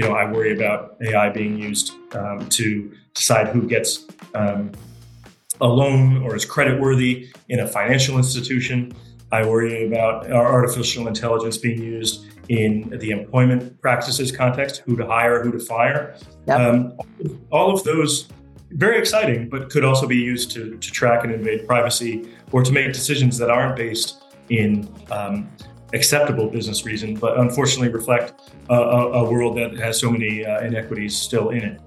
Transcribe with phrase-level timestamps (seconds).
[0.00, 4.72] you know, I worry about AI being used um, to decide who gets um,
[5.60, 8.94] a loan or is creditworthy in a financial institution.
[9.30, 15.42] I worry about artificial intelligence being used in the employment practices context, who to hire,
[15.42, 16.16] who to fire.
[16.46, 16.58] Yep.
[16.58, 16.98] Um,
[17.50, 18.26] all of those
[18.70, 22.72] very exciting, but could also be used to, to track and invade privacy or to
[22.72, 25.46] make decisions that aren't based in um,
[25.92, 28.32] acceptable business reason, but unfortunately reflect
[28.68, 31.80] a, a world that has so many uh, inequities still in it.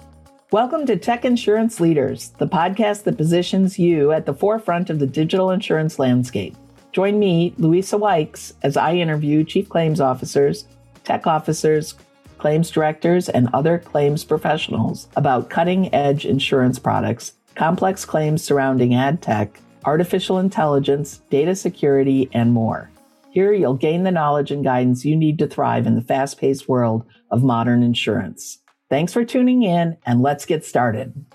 [0.52, 5.08] Welcome to Tech Insurance Leaders, the podcast that positions you at the forefront of the
[5.08, 6.55] digital insurance landscape.
[6.91, 10.67] Join me, Louisa Weix, as I interview chief claims officers,
[11.03, 11.95] tech officers,
[12.38, 19.22] claims directors, and other claims professionals about cutting edge insurance products, complex claims surrounding ad
[19.22, 22.91] tech, artificial intelligence, data security, and more.
[23.33, 26.69] Here, you'll gain the knowledge and guidance you need to thrive in the fast paced
[26.69, 28.59] world of modern insurance.
[28.91, 31.25] Thanks for tuning in, and let's get started.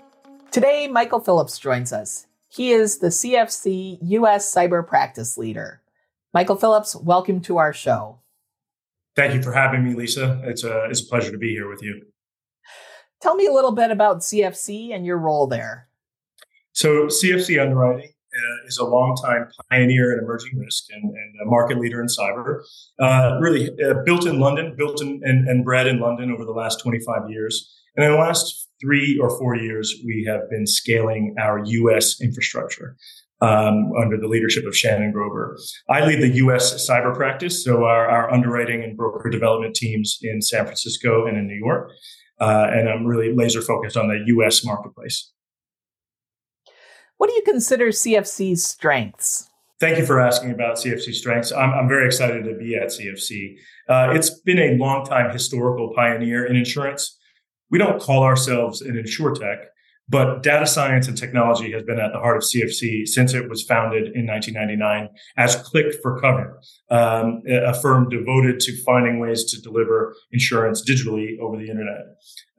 [0.49, 2.25] Today, Michael Phillips joins us.
[2.47, 5.81] He is the CFC US Cyber Practice Leader.
[6.33, 8.19] Michael Phillips, welcome to our show.
[9.17, 10.41] Thank you for having me, Lisa.
[10.45, 12.05] It's a, it's a pleasure to be here with you.
[13.21, 15.89] Tell me a little bit about CFC and your role there.
[16.71, 21.79] So, CFC Underwriting uh, is a longtime pioneer in emerging risk and, and a market
[21.79, 22.61] leader in cyber.
[22.99, 26.51] Uh, really uh, built in London, built in, and, and bred in London over the
[26.51, 27.75] last 25 years.
[27.95, 32.21] And in the last three or four years, we have been scaling our U.S.
[32.21, 32.95] infrastructure.
[33.41, 35.55] Um, under the leadership of Shannon Groeber.
[35.89, 36.85] I lead the U.S.
[36.85, 41.47] cyber practice, so our, our underwriting and broker development teams in San Francisco and in
[41.47, 41.89] New York.
[42.41, 44.65] Uh, and I'm really laser focused on the U.S.
[44.65, 45.31] marketplace.
[47.19, 49.47] What do you consider CFC's strengths?
[49.79, 51.53] Thank you for asking about CFC strengths.
[51.53, 53.55] I'm, I'm very excited to be at CFC.
[53.87, 57.19] Uh, it's been a long time historical pioneer in insurance
[57.69, 59.65] we don't call ourselves an insurtech,
[60.07, 63.63] but data science and technology has been at the heart of CFC since it was
[63.63, 66.59] founded in 1999 as Click for Cover,
[66.89, 72.01] um, a firm devoted to finding ways to deliver insurance digitally over the internet.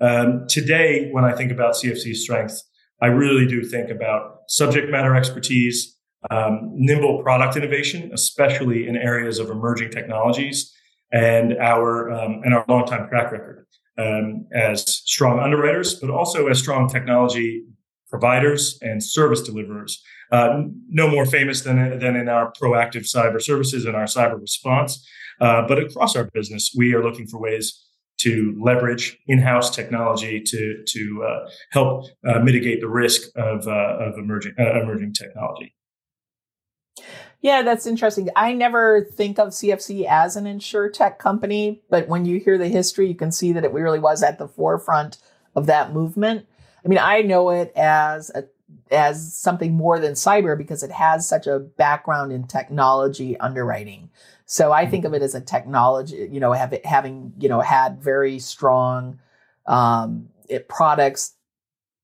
[0.01, 2.65] Um, today, when I think about CFC's strengths,
[3.01, 5.97] I really do think about subject matter expertise,
[6.31, 10.75] um, nimble product innovation, especially in areas of emerging technologies,
[11.13, 13.67] and our um, and our long-time track record
[13.99, 17.65] um, as strong underwriters, but also as strong technology
[18.09, 20.03] providers and service deliverers.
[20.33, 25.07] Uh, no more famous than, than in our proactive cyber services and our cyber response.
[25.41, 27.90] Uh, but across our business, we are looking for ways
[28.21, 34.19] to leverage in-house technology to to uh, help uh, mitigate the risk of uh, of
[34.19, 35.75] emerging uh, emerging technology.
[37.43, 38.29] Yeah, that's interesting.
[38.37, 43.09] I never think of CFC as an insurtech company, but when you hear the history,
[43.09, 45.17] you can see that it really was at the forefront
[45.55, 46.47] of that movement.
[46.85, 48.45] I mean, I know it as a
[48.91, 54.11] as something more than cyber because it has such a background in technology underwriting.
[54.53, 58.03] So I think of it as a technology, you know, have having you know had
[58.03, 59.21] very strong
[59.65, 61.37] um, it, products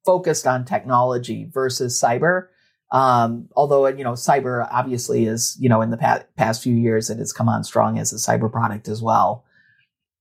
[0.05, 2.47] focused on technology versus cyber.
[2.93, 7.11] Um, although, you know, cyber obviously is, you know, in the past, past few years,
[7.11, 9.45] it has come on strong as a cyber product as well.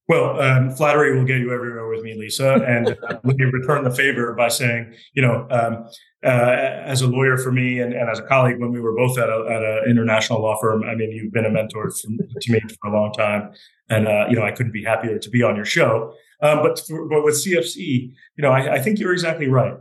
[0.07, 2.53] Well, um, flattery will get you everywhere with me, Lisa.
[2.67, 5.87] And uh, let me return the favor by saying, you know, um,
[6.23, 9.17] uh, as a lawyer for me and, and, as a colleague, when we were both
[9.17, 12.89] at an international law firm, I mean, you've been a mentor from, to me for
[12.89, 13.51] a long time.
[13.89, 16.13] And, uh, you know, I couldn't be happier to be on your show.
[16.41, 19.75] Um, but, for, but with CFC, you know, I, I think you're exactly right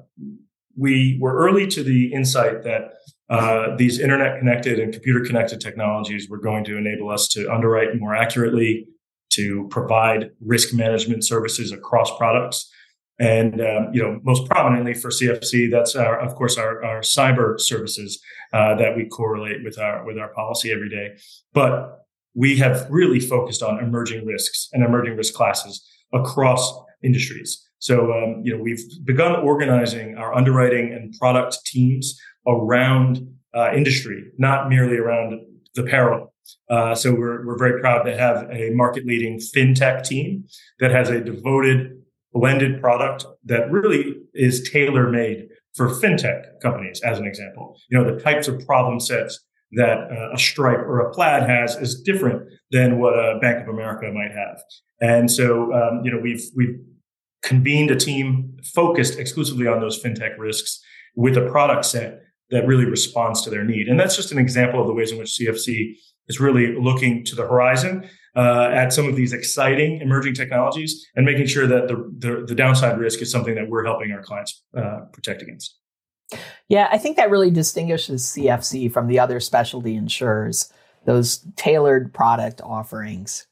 [0.77, 2.95] we were early to the insight that
[3.31, 7.99] uh, these internet connected and computer connected technologies were going to enable us to underwrite
[7.99, 8.87] more accurately,
[9.35, 12.71] to provide risk management services across products.
[13.19, 17.61] And um, you know, most prominently for CFC, that's our, of course our, our cyber
[17.61, 18.21] services
[18.53, 21.17] uh, that we correlate with our with our policy every day.
[21.53, 26.73] But we have really focused on emerging risks and emerging risk classes across
[27.03, 27.65] industries.
[27.79, 34.33] So, um, you know, we've begun organizing our underwriting and product teams around uh, industry,
[34.39, 35.41] not merely around
[35.75, 36.34] the peril.
[36.71, 40.45] Uh, so we're, we're very proud to have a market leading fintech team
[40.81, 41.93] that has a devoted
[42.33, 47.77] blended product that really is tailor made for fintech companies, as an example.
[47.91, 51.77] You know, the types of problem sets that uh, a Stripe or a Plaid has
[51.77, 54.61] is different than what a Bank of America might have.
[55.01, 56.79] And so, um, you know, we've, we've
[57.43, 60.81] convened a team focused exclusively on those fintech risks
[61.17, 62.21] with a product set
[62.51, 63.89] that really responds to their need.
[63.89, 65.95] And that's just an example of the ways in which CFC
[66.29, 71.25] is really looking to the horizon uh, at some of these exciting emerging technologies and
[71.25, 74.63] making sure that the, the, the downside risk is something that we're helping our clients
[74.77, 75.77] uh, protect against.
[76.69, 80.73] Yeah, I think that really distinguishes CFC from the other specialty insurers,
[81.05, 83.47] those tailored product offerings.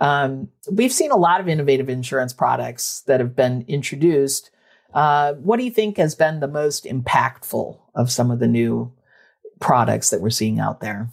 [0.00, 4.50] Um, we've seen a lot of innovative insurance products that have been introduced.
[4.94, 8.92] Uh, what do you think has been the most impactful of some of the new
[9.60, 11.10] products that we're seeing out there?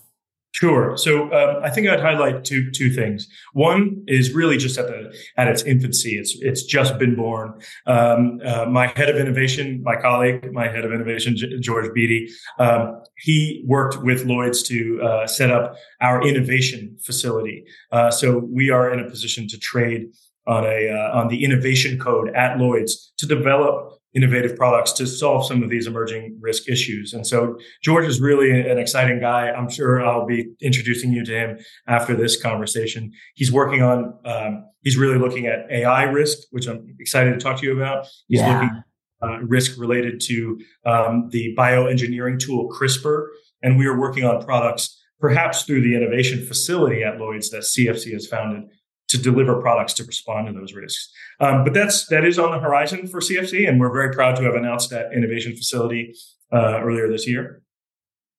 [0.60, 0.98] Sure.
[0.98, 3.28] So um, I think I'd highlight two two things.
[3.54, 6.18] One is really just at the at its infancy.
[6.18, 7.62] It's it's just been born.
[7.86, 13.04] Um, uh, my head of innovation, my colleague, my head of innovation, George Beatty, um,
[13.18, 17.64] he worked with Lloyd's to uh, set up our innovation facility.
[17.92, 20.08] Uh, so we are in a position to trade
[20.48, 25.46] on a uh, on the innovation code at Lloyd's to develop innovative products to solve
[25.46, 27.14] some of these emerging risk issues.
[27.14, 29.52] And so George is really an exciting guy.
[29.52, 33.12] I'm sure I'll be introducing you to him after this conversation.
[33.36, 37.60] He's working on, um, he's really looking at AI risk, which I'm excited to talk
[37.60, 38.08] to you about.
[38.28, 38.54] He's yeah.
[38.54, 38.84] looking
[39.22, 43.28] uh, risk related to um, the bioengineering tool CRISPR.
[43.62, 48.14] And we are working on products perhaps through the innovation facility at Lloyd's that CFC
[48.14, 48.64] has founded
[49.10, 51.12] to deliver products to respond to those risks.
[51.40, 54.44] Um, but that's that is on the horizon for CFC, and we're very proud to
[54.44, 56.14] have announced that innovation facility
[56.54, 57.62] uh, earlier this year.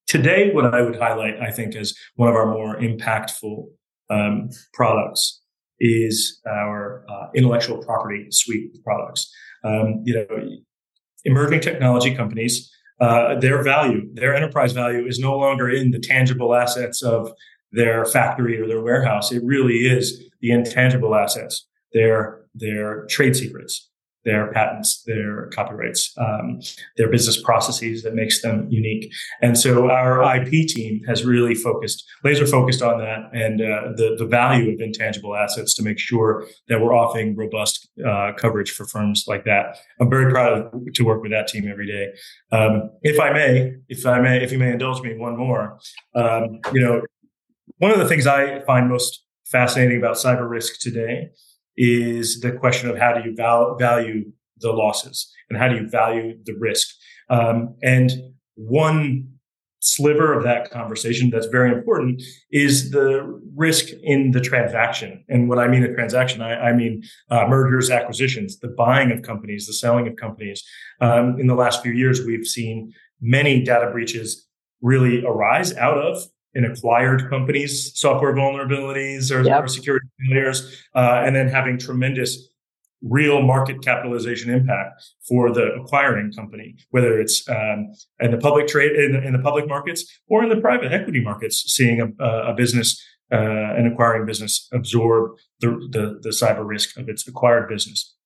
[0.06, 3.66] Today, what I would highlight, I think, as one of our more impactful
[4.10, 5.42] um, products
[5.80, 9.30] is our uh, intellectual property suite of products.
[9.64, 10.48] Um, you know,
[11.24, 16.54] emerging technology companies, uh, their value, their enterprise value, is no longer in the tangible
[16.54, 17.30] assets of
[17.72, 19.32] their factory or their warehouse.
[19.32, 23.88] It really is the intangible assets, their their trade secrets,
[24.24, 26.60] their patents, their copyrights, um,
[26.96, 29.10] their business processes that makes them unique.
[29.40, 34.16] And so our IP team has really focused, laser focused on that and uh, the
[34.18, 38.84] the value of intangible assets to make sure that we're offering robust uh, coverage for
[38.86, 39.78] firms like that.
[40.00, 42.08] I'm very proud of, to work with that team every day.
[42.52, 45.78] Um, if I may, if I may, if you may indulge me, one more.
[46.14, 47.02] Um, you know,
[47.78, 51.30] one of the things I find most fascinating about cyber risk today
[51.76, 54.24] is the question of how do you val- value
[54.58, 56.88] the losses and how do you value the risk.
[57.30, 58.10] Um, and
[58.56, 59.28] one
[59.80, 62.20] sliver of that conversation that's very important
[62.50, 65.24] is the risk in the transaction.
[65.28, 69.22] And what I mean a transaction, I, I mean uh, mergers, acquisitions, the buying of
[69.22, 70.64] companies, the selling of companies.
[71.00, 74.46] Um, in the last few years, we've seen many data breaches
[74.82, 76.22] really arise out of
[76.54, 79.64] in acquired companies, software vulnerabilities or, yep.
[79.64, 82.48] or security failures, uh, and then having tremendous
[83.02, 88.92] real market capitalization impact for the acquiring company, whether it's um, in the public trade
[88.92, 93.00] in, in, the public markets or in the private equity markets, seeing a, a business,
[93.32, 98.16] uh, an acquiring business absorb the, the, the cyber risk of its acquired business.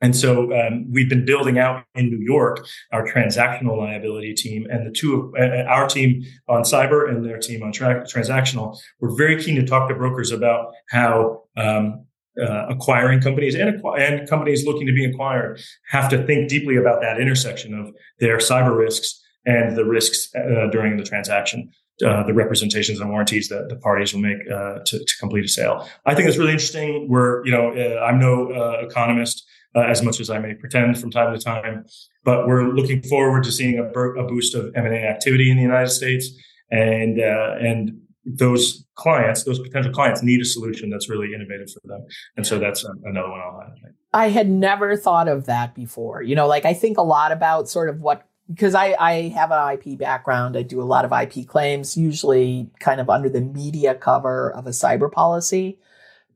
[0.00, 4.86] And so um, we've been building out in New York our transactional liability team, and
[4.86, 8.78] the two of uh, our team on cyber and their team on tra- transactional.
[9.00, 12.06] We're very keen to talk to brokers about how um,
[12.40, 16.76] uh, acquiring companies and, acqu- and companies looking to be acquired have to think deeply
[16.76, 21.70] about that intersection of their cyber risks and the risks uh, during the transaction.
[22.04, 25.48] Uh, the representations and warranties that the parties will make uh, to, to, complete a
[25.48, 25.86] sale.
[26.06, 27.06] I think it's really interesting.
[27.10, 30.98] We're, you know, uh, I'm no uh, economist, uh, as much as I may pretend
[30.98, 31.84] from time to time.
[32.24, 35.56] But we're looking forward to seeing a, a boost of M and A activity in
[35.56, 36.30] the United States,
[36.70, 41.80] and uh, and those clients, those potential clients, need a solution that's really innovative for
[41.84, 42.06] them.
[42.36, 43.94] And so that's another one I'll highlight.
[44.12, 46.22] I had never thought of that before.
[46.22, 49.52] You know, like I think a lot about sort of what because I, I have
[49.52, 50.56] an IP background.
[50.56, 54.66] I do a lot of IP claims, usually kind of under the media cover of
[54.66, 55.78] a cyber policy.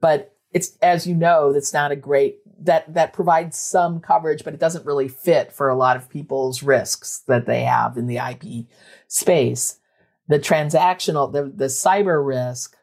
[0.00, 4.54] But it's as you know, that's not a great that that provides some coverage, but
[4.54, 8.16] it doesn't really fit for a lot of people's risks that they have in the
[8.18, 8.66] IP
[9.08, 9.78] space.
[10.28, 12.76] The transactional, the, the cyber risk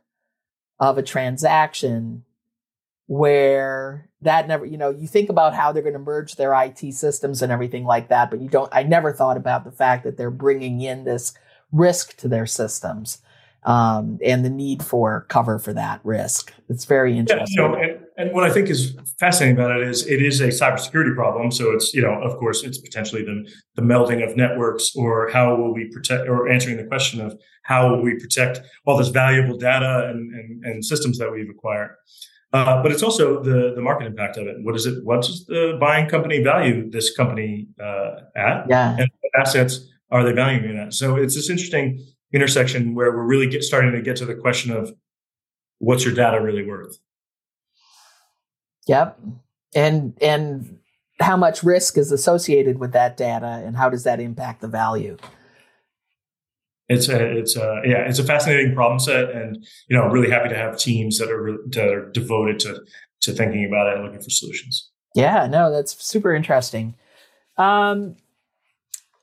[0.79, 2.23] of a transaction
[3.07, 6.93] where that never, you know, you think about how they're going to merge their IT
[6.93, 10.17] systems and everything like that, but you don't, I never thought about the fact that
[10.17, 11.33] they're bringing in this
[11.71, 13.21] risk to their systems
[13.63, 16.53] um, and the need for cover for that risk.
[16.69, 17.57] It's very interesting.
[17.57, 21.51] Yeah, and, what I think is fascinating about it is it is a cybersecurity problem.
[21.51, 25.55] So it's you know, of course, it's potentially the the melding of networks, or how
[25.55, 29.57] will we protect, or answering the question of how will we protect all this valuable
[29.57, 31.95] data and and, and systems that we've acquired.
[32.53, 34.57] Uh, but it's also the the market impact of it.
[34.61, 35.03] What is it?
[35.03, 38.65] What does the buying company value this company uh, at?
[38.69, 38.97] Yeah.
[38.97, 39.09] And
[39.39, 40.93] assets are they valuing it at?
[40.93, 44.71] So it's this interesting intersection where we're really get, starting to get to the question
[44.71, 44.93] of
[45.79, 46.97] what's your data really worth?
[48.87, 49.19] Yep.
[49.75, 50.79] And and
[51.19, 55.17] how much risk is associated with that data and how does that impact the value?
[56.89, 60.49] It's a, it's a, yeah, it's a fascinating problem set, and you know, really happy
[60.49, 62.81] to have teams that are that are devoted to
[63.21, 64.89] to thinking about it and looking for solutions.
[65.15, 66.95] Yeah, no, that's super interesting.
[67.57, 68.17] Um,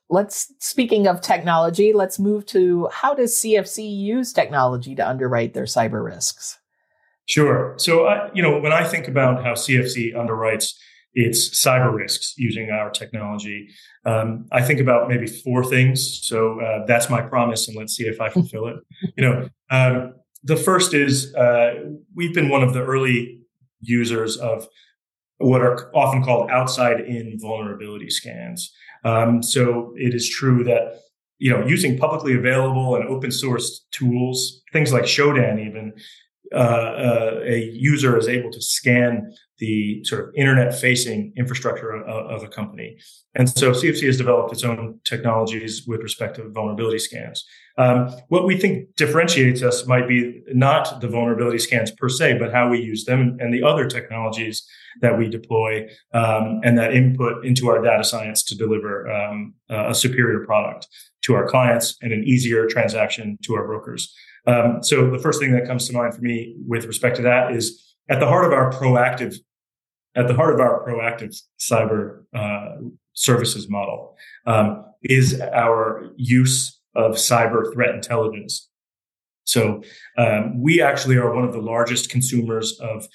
[0.08, 5.64] let's speaking of technology, let's move to how does CFC use technology to underwrite their
[5.64, 6.58] cyber risks?
[7.28, 7.74] Sure.
[7.76, 10.72] So, I, you know, when I think about how CFC underwrites
[11.12, 13.68] its cyber risks using our technology,
[14.06, 16.20] um, I think about maybe four things.
[16.22, 18.76] So uh, that's my promise, and let's see if I fulfill it.
[19.16, 21.74] You know, um, the first is uh,
[22.14, 23.40] we've been one of the early
[23.80, 24.66] users of
[25.38, 28.72] what are often called outside in vulnerability scans.
[29.04, 31.00] Um, so it is true that
[31.38, 35.92] you know using publicly available and open source tools, things like Shodan, even
[36.54, 42.06] uh, uh, a user is able to scan the sort of internet facing infrastructure of,
[42.06, 42.96] of, a company.
[43.34, 47.44] And so CFC has developed its own technologies with respect to vulnerability scans.
[47.76, 52.52] Um, what we think differentiates us might be not the vulnerability scans per se, but
[52.52, 54.66] how we use them and the other technologies
[55.00, 59.94] that we deploy um, and that input into our data science to deliver um, a
[59.94, 60.88] superior product
[61.28, 64.14] to our clients and an easier transaction to our brokers.
[64.46, 67.52] Um, so the first thing that comes to mind for me with respect to that
[67.52, 69.36] is at the heart of our proactive,
[70.16, 72.76] at the heart of our proactive cyber uh,
[73.12, 74.16] services model
[74.46, 78.70] um, is our use of cyber threat intelligence.
[79.44, 79.82] So
[80.16, 83.06] um, we actually are one of the largest consumers of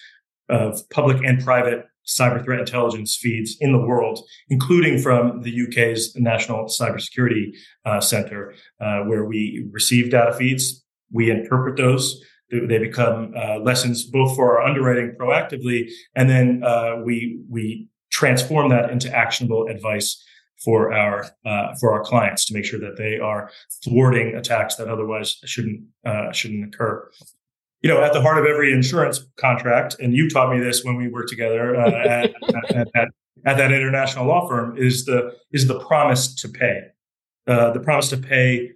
[0.50, 4.20] of public and private cyber threat intelligence feeds in the world,
[4.50, 7.54] including from the UK's National Cybersecurity
[7.86, 12.22] uh, Center, uh, where we receive data feeds, we interpret those.
[12.52, 18.70] They become uh, lessons both for our underwriting proactively, and then uh, we we transform
[18.70, 20.24] that into actionable advice
[20.64, 23.50] for our uh, for our clients to make sure that they are
[23.84, 27.10] thwarting attacks that otherwise shouldn't uh, shouldn't occur
[27.84, 30.96] you know, at the heart of every insurance contract, and you taught me this when
[30.96, 32.34] we worked together uh, at,
[32.74, 33.08] at, at,
[33.46, 36.82] at, that international law firm, is the is the promise to pay,
[37.46, 38.72] uh, the promise to pay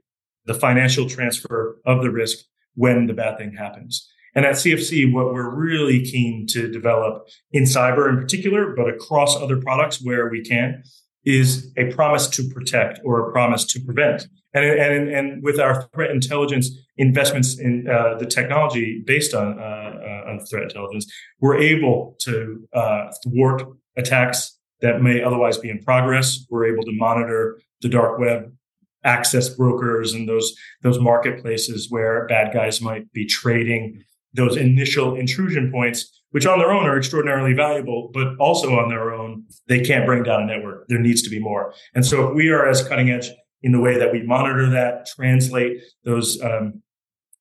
[0.45, 2.39] the financial transfer of the risk
[2.75, 4.09] when the bad thing happens.
[4.35, 9.35] And at CFC, what we're really keen to develop in cyber in particular, but across
[9.37, 10.83] other products where we can,
[11.27, 14.25] is a promise to protect or a promise to prevent.
[14.53, 19.61] And, and, and with our threat intelligence investments in uh, the technology based on, uh,
[19.61, 21.05] uh, on threat intelligence,
[21.41, 23.61] we're able to uh, thwart
[23.97, 26.45] attacks that may otherwise be in progress.
[26.49, 28.53] We're able to monitor the dark web,
[29.03, 34.03] access brokers, and those those marketplaces where bad guys might be trading
[34.37, 39.11] those initial intrusion points, which on their own are extraordinarily valuable, but also on their
[39.11, 40.87] own they can't bring down a network.
[40.87, 41.73] There needs to be more.
[41.93, 43.29] And so if we are as cutting edge
[43.63, 46.81] in the way that we monitor that, translate those um,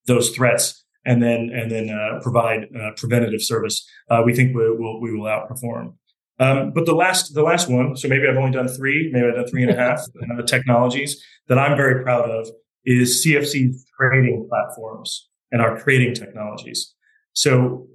[0.07, 4.71] those threats, and then and then uh, provide uh, preventative service, uh, we think we
[4.71, 5.95] will we will outperform.
[6.39, 9.35] Um, but the last the last one, so maybe I've only done three, maybe I've
[9.35, 12.49] done three and a half uh, technologies that I'm very proud of
[12.85, 16.95] is CFC trading platforms and our trading technologies.
[17.33, 17.87] So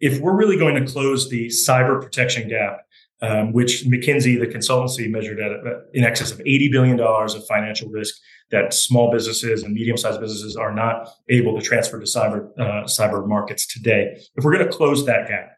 [0.00, 2.86] if we're really going to close the cyber protection gap
[3.22, 5.52] um, which McKinsey, the consultancy, measured at
[5.94, 8.14] in excess of $80 billion of financial risk
[8.50, 12.84] that small businesses and medium sized businesses are not able to transfer to cyber, uh,
[12.84, 14.18] cyber markets today.
[14.36, 15.52] If we're going to close that gap,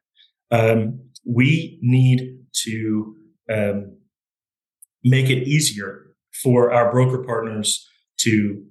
[0.50, 3.17] um, we need to
[3.52, 3.97] um,
[5.05, 6.07] make it easier
[6.43, 7.87] for our broker partners
[8.19, 8.64] to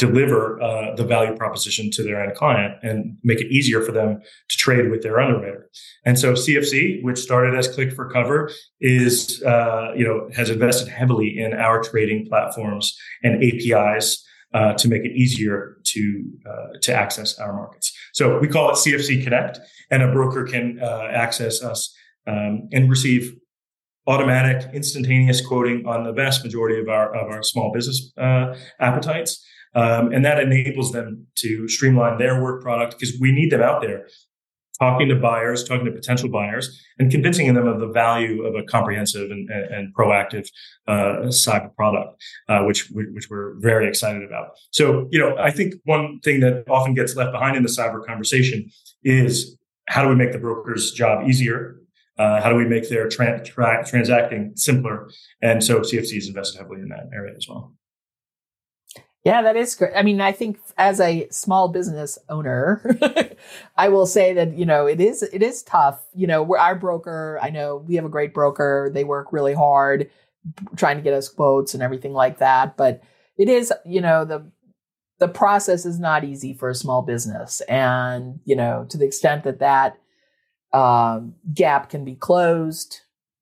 [0.00, 4.18] deliver uh, the value proposition to their end client and make it easier for them
[4.48, 5.68] to trade with their underwriter.
[6.06, 10.88] And so CFC, which started as Click for Cover, is uh, you know has invested
[10.88, 16.94] heavily in our trading platforms and APIs uh, to make it easier to uh, to
[16.94, 17.92] access our markets.
[18.14, 21.94] So we call it CFC Connect, and a broker can uh, access us
[22.26, 23.36] um, and receive
[24.06, 29.44] automatic instantaneous quoting on the vast majority of our of our small business uh, appetites
[29.74, 33.80] um, and that enables them to streamline their work product because we need them out
[33.82, 34.06] there
[34.80, 38.64] talking to buyers, talking to potential buyers, and convincing them of the value of a
[38.64, 40.48] comprehensive and, and, and proactive
[40.88, 44.52] uh, cyber product, uh, which which we're very excited about.
[44.70, 48.04] So, you know, I think one thing that often gets left behind in the cyber
[48.04, 48.70] conversation
[49.04, 49.56] is
[49.88, 51.76] how do we make the broker's job easier?
[52.18, 55.10] Uh, how do we make their tra- tra- transacting simpler?
[55.42, 57.74] And so, CFC is invested heavily in that area as well.
[59.24, 59.92] Yeah, that is great.
[59.94, 62.82] I mean, I think as a small business owner,
[63.76, 66.02] I will say that you know it is it is tough.
[66.14, 67.38] You know, we're our broker.
[67.42, 68.90] I know we have a great broker.
[68.92, 70.10] They work really hard
[70.76, 72.76] trying to get us quotes and everything like that.
[72.76, 73.02] But
[73.38, 74.50] it is, you know, the
[75.18, 79.44] the process is not easy for a small business, and you know, to the extent
[79.44, 79.98] that that
[80.72, 83.00] um, gap can be closed,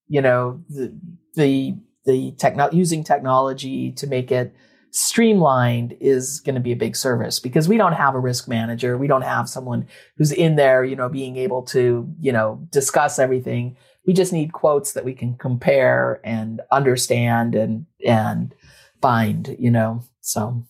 [0.09, 0.99] you know, the
[1.35, 4.55] the the techno- using technology to make it
[4.99, 8.99] streamlined is going to be a big service because we don't have a risk manager.
[8.99, 9.87] We don't have someone
[10.17, 13.77] who's in there, you know, being able to, you know, discuss everything.
[14.07, 18.55] We just need quotes that we can compare and understand and, and
[19.01, 20.65] find, you know, so,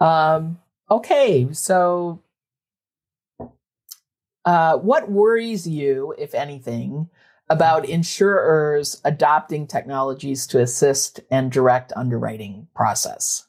[0.00, 0.58] um,
[0.90, 1.48] okay.
[1.52, 2.22] So,
[4.44, 7.10] uh, what worries you, if anything,
[7.50, 13.46] about insurers adopting technologies to assist and direct underwriting process?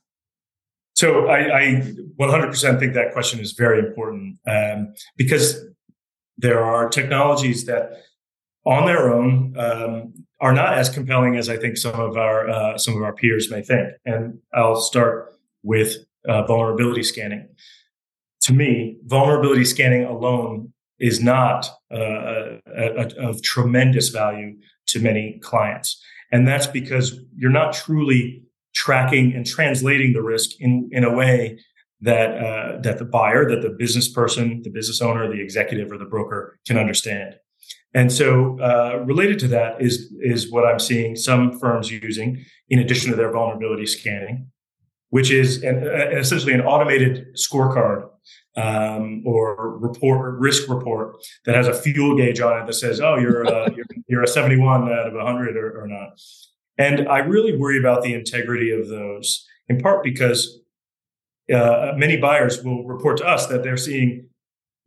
[0.96, 1.64] So I, I
[2.20, 5.64] 100% think that question is very important um, because
[6.38, 8.04] there are technologies that,
[8.66, 12.78] on their own, um, are not as compelling as I think some of our uh,
[12.78, 13.90] some of our peers may think.
[14.06, 17.48] And I'll start with uh, vulnerability scanning.
[18.44, 24.56] To me, vulnerability scanning alone is not uh, a, a, of tremendous value
[24.88, 26.02] to many clients.
[26.32, 28.44] And that's because you're not truly
[28.76, 31.60] tracking and translating the risk in, in a way
[32.02, 35.98] that uh, that the buyer, that the business person, the business owner, the executive, or
[35.98, 37.36] the broker can understand.
[37.94, 42.80] And so, uh, related to that is is what I'm seeing some firms using in
[42.80, 44.48] addition to their vulnerability scanning,
[45.10, 45.84] which is an,
[46.18, 48.10] essentially an automated scorecard
[48.56, 53.18] um, or report risk report that has a fuel gauge on it that says, "Oh,
[53.18, 56.20] you're a, you're, you're, a 71 out of 100 or, or not."
[56.78, 60.60] And I really worry about the integrity of those, in part because
[61.54, 64.29] uh, many buyers will report to us that they're seeing,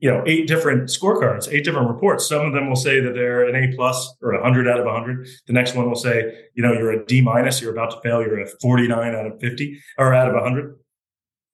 [0.02, 2.28] you know, eight different scorecards, eight different reports.
[2.28, 5.28] Some of them will say that they're an A plus or 100 out of 100.
[5.47, 8.21] The next one will say, you know, you're a D minus, you're about to fail,
[8.21, 10.76] you're a 49 out of 50 or out of 100.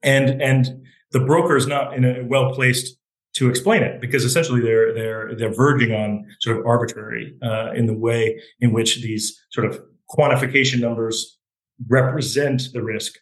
[0.02, 2.96] And and the broker is not in a well placed
[3.34, 7.84] to explain it because essentially they're they're they're verging on sort of arbitrary uh, in
[7.84, 9.78] the way in which these sort of
[10.10, 11.38] quantification numbers
[11.86, 13.12] represent the risk.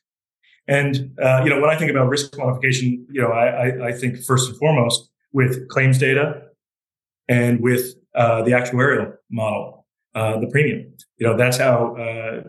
[0.68, 3.92] And uh, you know, when I think about risk quantification, you know, I, I, I
[3.92, 6.42] think first and foremost with claims data
[7.28, 10.90] and with uh, the actuarial model, uh, the premium.
[11.18, 12.42] You know, that's how uh,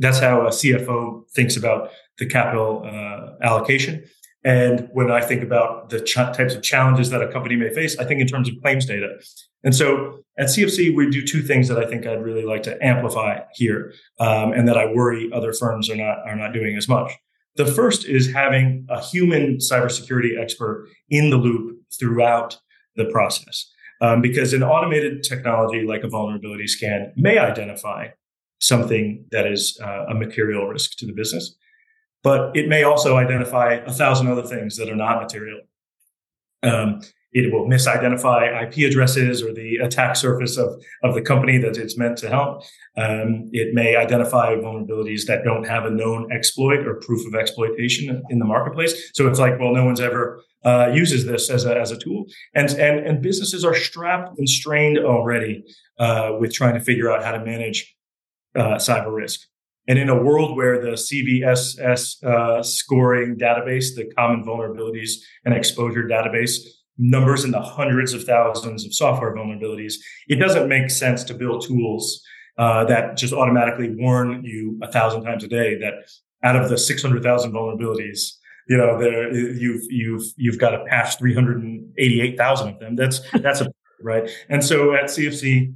[0.00, 4.04] that's how a CFO thinks about the capital uh, allocation.
[4.42, 7.98] And when I think about the ch- types of challenges that a company may face,
[7.98, 9.18] I think in terms of claims data.
[9.62, 12.82] And so at CFC, we do two things that I think I'd really like to
[12.82, 16.88] amplify here, um, and that I worry other firms are not are not doing as
[16.88, 17.12] much.
[17.56, 22.58] The first is having a human cybersecurity expert in the loop throughout
[22.96, 28.08] the process, um, because an automated technology like a vulnerability scan may identify
[28.60, 31.56] something that is uh, a material risk to the business
[32.22, 35.60] but it may also identify a thousand other things that are not material.
[36.62, 37.00] Um,
[37.32, 41.96] it will misidentify IP addresses or the attack surface of, of the company that it's
[41.96, 42.62] meant to help.
[42.96, 48.22] Um, it may identify vulnerabilities that don't have a known exploit or proof of exploitation
[48.30, 49.10] in the marketplace.
[49.14, 52.26] So it's like, well, no one's ever uh, uses this as a, as a tool.
[52.54, 55.64] And, and, and businesses are strapped and strained already
[55.98, 57.96] uh, with trying to figure out how to manage
[58.56, 59.40] uh, cyber risk.
[59.88, 65.14] And in a world where the CVSS uh, scoring database, the common vulnerabilities
[65.44, 66.58] and exposure database,
[67.00, 69.94] numbers in the hundreds of thousands of software vulnerabilities,
[70.28, 72.22] it doesn't make sense to build tools
[72.58, 75.94] uh, that just automatically warn you a thousand times a day that
[76.44, 78.32] out of the 600,000 vulnerabilities,
[78.68, 82.96] you know, there you've you've you've got to patch 388,000 of them.
[82.96, 84.30] That's that's a right.
[84.48, 85.74] And so at CFC,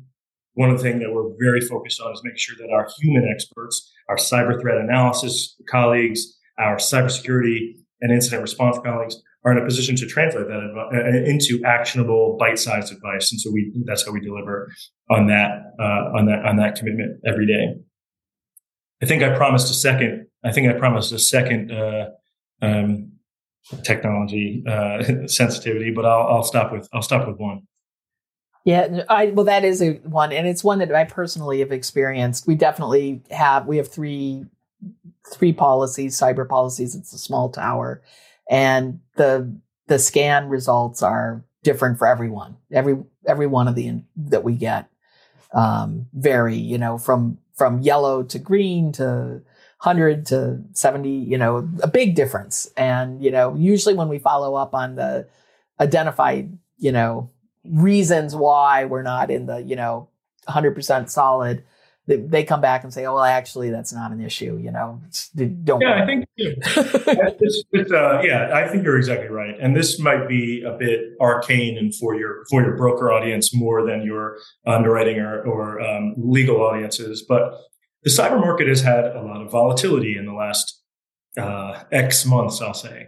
[0.52, 3.28] one of the things that we're very focused on is making sure that our human
[3.34, 9.64] experts, our cyber threat analysis colleagues, our cybersecurity and incident response colleagues are in a
[9.64, 13.30] position to translate that uh, into actionable bite-sized advice.
[13.30, 14.70] And so we, that's how we deliver
[15.11, 17.74] on that, uh, on that, on that commitment every day.
[19.02, 22.07] I think I promised a second, I think I promised a second, uh,
[22.62, 23.12] um,
[23.83, 27.62] technology, uh, sensitivity, but I'll, I'll stop with, I'll stop with one.
[28.64, 32.46] Yeah, I well that is a one and it's one that I personally have experienced.
[32.46, 34.46] We definitely have we have three
[35.30, 36.94] three policies, cyber policies.
[36.94, 38.00] It's a small tower
[38.48, 39.54] and the
[39.87, 42.57] the scan results are different for everyone.
[42.72, 44.88] Every every one of the that we get
[45.52, 49.42] um vary, you know, from from yellow to green to
[49.85, 52.70] 100 to 70, you know, a big difference.
[52.76, 55.28] And, you know, usually when we follow up on the
[55.78, 57.30] identified, you know,
[57.64, 60.09] reasons why we're not in the, you know,
[60.48, 61.64] 100% solid,
[62.06, 65.00] they, they come back and say, "Oh, well, actually, that's not an issue." You know,
[65.64, 65.80] don't.
[65.80, 66.26] Yeah, I think.
[66.36, 71.00] it's, it's, uh, yeah, I think you're exactly right, and this might be a bit
[71.20, 74.36] arcane and for your for your broker audience more than your
[74.66, 77.24] underwriting or, or um, legal audiences.
[77.26, 77.54] But
[78.02, 80.82] the cyber market has had a lot of volatility in the last
[81.38, 83.06] uh, X months, I'll say,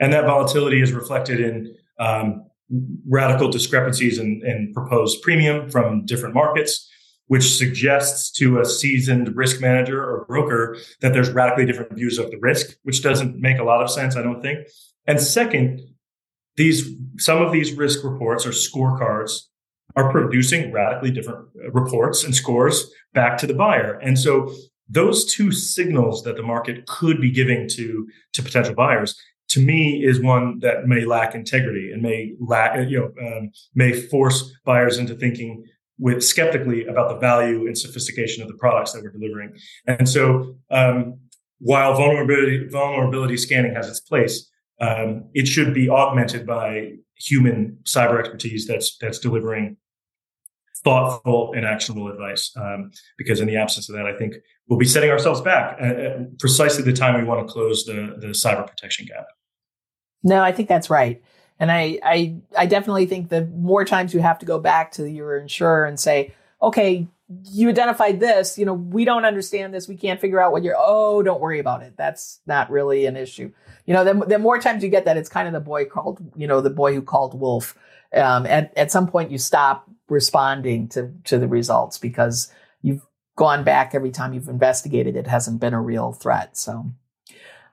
[0.00, 1.74] and that volatility is reflected in.
[1.98, 2.46] Um,
[3.06, 6.88] radical discrepancies in, in proposed premium from different markets
[7.32, 12.30] which suggests to a seasoned risk manager or broker that there's radically different views of
[12.30, 14.68] the risk, which doesn't make a lot of sense, I don't think.
[15.06, 15.80] And second,
[16.56, 19.44] these some of these risk reports or scorecards
[19.96, 23.94] are producing radically different reports and scores back to the buyer.
[24.00, 24.54] And so
[24.86, 29.18] those two signals that the market could be giving to to potential buyers
[29.48, 33.92] to me is one that may lack integrity and may lack you know um, may
[33.92, 35.64] force buyers into thinking
[36.02, 39.56] with skeptically about the value and sophistication of the products that we're delivering.
[39.86, 41.20] And so, um,
[41.60, 48.18] while vulnerability vulnerability scanning has its place, um, it should be augmented by human cyber
[48.18, 49.76] expertise that's that's delivering
[50.82, 52.50] thoughtful and actionable advice.
[52.56, 54.34] Um, because in the absence of that, I think
[54.66, 58.16] we'll be setting ourselves back at, at precisely the time we want to close the
[58.18, 59.26] the cyber protection gap.
[60.24, 61.22] No, I think that's right.
[61.62, 65.08] And I, I, I definitely think the more times you have to go back to
[65.08, 67.06] your insurer and say, okay,
[67.44, 69.86] you identified this, you know, we don't understand this.
[69.86, 71.96] We can't figure out what you're, oh, don't worry about it.
[71.96, 73.52] That's not really an issue.
[73.86, 76.18] You know, the, the more times you get that, it's kind of the boy called,
[76.34, 77.78] you know, the boy who called wolf.
[78.12, 83.62] Um, at, at some point you stop responding to, to the results because you've gone
[83.62, 85.14] back every time you've investigated.
[85.14, 86.56] It hasn't been a real threat.
[86.56, 86.86] So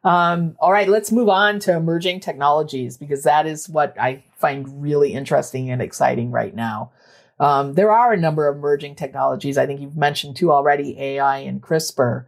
[0.03, 4.81] um, all right, let's move on to emerging technologies because that is what I find
[4.81, 6.91] really interesting and exciting right now.
[7.39, 9.57] Um, there are a number of emerging technologies.
[9.57, 12.25] I think you've mentioned two already, AI and CRISPR,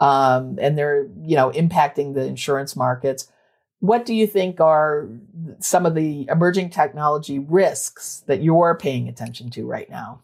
[0.00, 3.28] um, and they're you know impacting the insurance markets.
[3.80, 5.08] What do you think are
[5.60, 10.22] some of the emerging technology risks that you're paying attention to right now?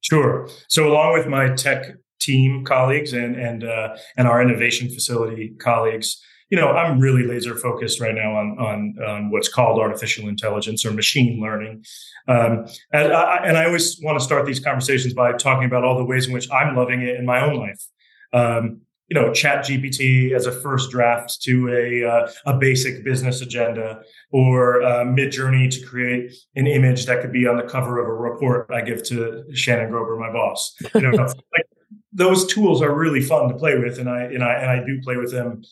[0.00, 0.48] Sure.
[0.68, 6.22] So, along with my tech team colleagues and and uh, and our innovation facility colleagues,
[6.52, 10.84] you know, I'm really laser focused right now on on, on what's called artificial intelligence
[10.84, 11.82] or machine learning,
[12.28, 15.96] um, and, I, and I always want to start these conversations by talking about all
[15.96, 17.88] the ways in which I'm loving it in my own life.
[18.34, 24.02] Um, you know, ChatGPT as a first draft to a uh, a basic business agenda,
[24.30, 28.12] or uh, Midjourney to create an image that could be on the cover of a
[28.12, 30.76] report I give to Shannon Groeber, my boss.
[30.94, 31.66] You know, like
[32.12, 35.00] those tools are really fun to play with, and I and I and I do
[35.02, 35.62] play with them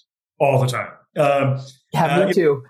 [0.40, 0.90] all the time.
[1.16, 1.60] Um,
[1.92, 2.62] yeah, me uh, too.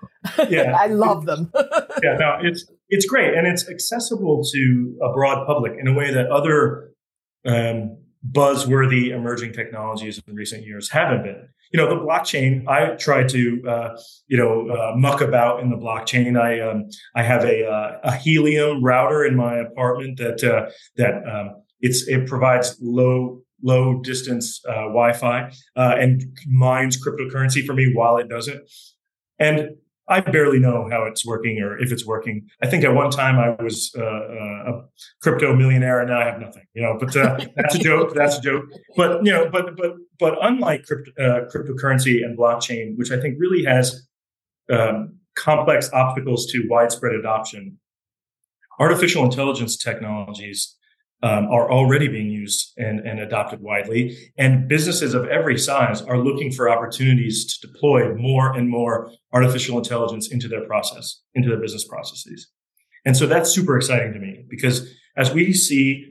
[0.49, 1.51] Yeah, I love them.
[2.03, 6.13] yeah, no, it's it's great, and it's accessible to a broad public in a way
[6.13, 6.91] that other
[7.45, 7.97] um,
[8.29, 11.47] buzzworthy emerging technologies in recent years haven't been.
[11.71, 12.67] You know, the blockchain.
[12.67, 16.39] I try to, uh, you know, uh, muck about in the blockchain.
[16.39, 21.23] I um, I have a uh, a Helium router in my apartment that uh, that
[21.27, 27.93] um, it's it provides low low distance uh, Wi-Fi uh, and mines cryptocurrency for me
[27.93, 28.69] while it does it.
[29.39, 29.71] And
[30.11, 32.49] I barely know how it's working or if it's working.
[32.61, 34.83] I think at one time I was uh, uh a
[35.21, 36.63] crypto millionaire, and now I have nothing.
[36.73, 38.13] You know, but uh, that's a joke.
[38.13, 38.65] That's a joke.
[38.97, 43.37] But you know, but but but unlike crypto, uh, cryptocurrency and blockchain, which I think
[43.39, 44.05] really has
[44.69, 47.79] um, complex obstacles to widespread adoption,
[48.79, 50.75] artificial intelligence technologies
[51.23, 54.17] um, are already being used and, and adopted widely.
[54.37, 59.77] And businesses of every size are looking for opportunities to deploy more and more artificial
[59.77, 62.49] intelligence into their process, into their business processes.
[63.05, 66.07] And so that's super exciting to me because as we see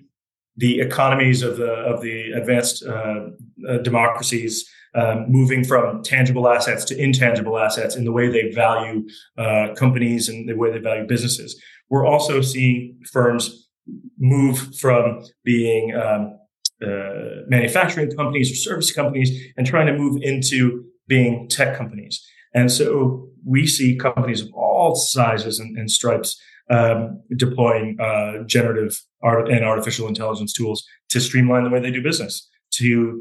[0.56, 3.28] the economies of the of the advanced uh,
[3.68, 9.06] uh, democracies um, moving from tangible assets to intangible assets in the way they value
[9.38, 13.69] uh, companies and the way they value businesses, we're also seeing firms
[14.18, 16.38] move from being um,
[16.84, 22.24] uh, manufacturing companies or service companies and trying to move into being tech companies.
[22.54, 28.98] And so we see companies of all sizes and, and stripes um, deploying uh, generative
[29.22, 33.20] art and artificial intelligence tools to streamline the way they do business, to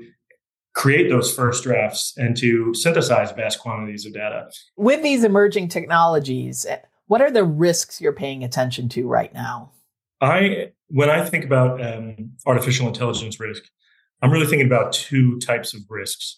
[0.76, 4.50] create those first drafts, and to synthesize vast quantities of data.
[4.78, 6.66] With these emerging technologies,
[7.08, 9.72] what are the risks you're paying attention to right now?
[10.22, 13.64] I when I think about um, artificial intelligence risk,
[14.22, 16.38] I'm really thinking about two types of risks.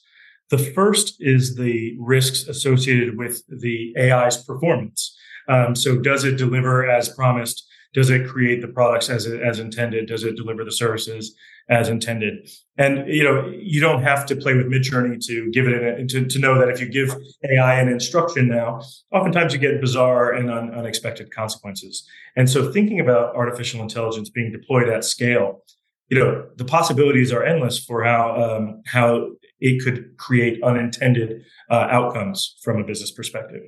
[0.50, 5.18] The first is the risks associated with the AI's performance.
[5.48, 7.66] Um, so, does it deliver as promised?
[7.94, 10.08] Does it create the products as as intended?
[10.08, 11.36] Does it deliver the services
[11.70, 12.50] as intended?
[12.78, 16.26] And you know, you don't have to play with Midjourney to give it an, to,
[16.26, 17.16] to know that if you give
[17.50, 22.08] AI an instruction now, oftentimes you get bizarre and un, unexpected consequences.
[22.36, 25.64] And so, thinking about artificial intelligence being deployed at scale,
[26.10, 29.30] you know, the possibilities are endless for how um, how
[29.62, 33.62] it could create unintended uh, outcomes from a business perspective.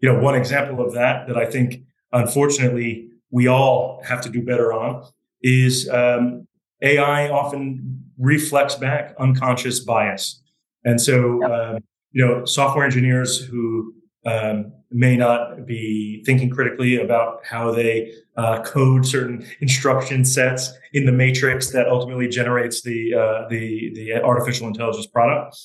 [0.00, 1.82] You know, one example of that that I think,
[2.12, 5.04] unfortunately, we all have to do better on
[5.42, 6.45] is um,
[6.82, 10.42] AI often reflects back unconscious bias.
[10.84, 11.50] And so, yep.
[11.50, 11.78] uh,
[12.12, 18.62] you know, software engineers who um, may not be thinking critically about how they uh,
[18.62, 24.66] code certain instruction sets in the matrix that ultimately generates the uh, the the artificial
[24.66, 25.56] intelligence product,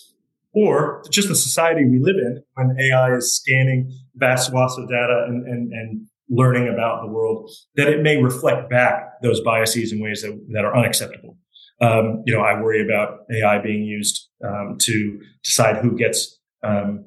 [0.53, 5.25] or just the society we live in when AI is scanning vast swaths of data
[5.27, 10.01] and and, and learning about the world, that it may reflect back those biases in
[10.01, 11.37] ways that, that are unacceptable.
[11.81, 17.05] Um, you know, I worry about AI being used um, to decide who gets um,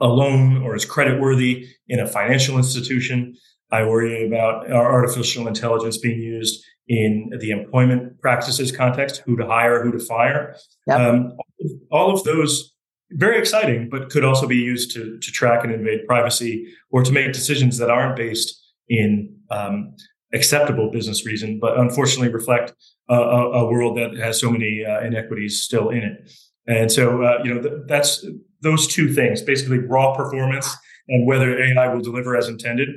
[0.00, 3.34] a loan or is creditworthy in a financial institution.
[3.70, 9.84] I worry about artificial intelligence being used in the employment practices context, who to hire,
[9.84, 10.56] who to fire.
[10.88, 10.98] Yep.
[10.98, 11.32] Um,
[11.90, 12.74] all of those
[13.14, 17.12] very exciting, but could also be used to, to track and invade privacy or to
[17.12, 19.94] make decisions that aren't based in um,
[20.32, 22.72] acceptable business reason, but unfortunately reflect
[23.08, 26.32] a, a world that has so many uh, inequities still in it.
[26.66, 28.24] And so, uh, you know, th- that's
[28.60, 30.74] those two things, basically raw performance
[31.08, 32.88] and whether AI will deliver as intended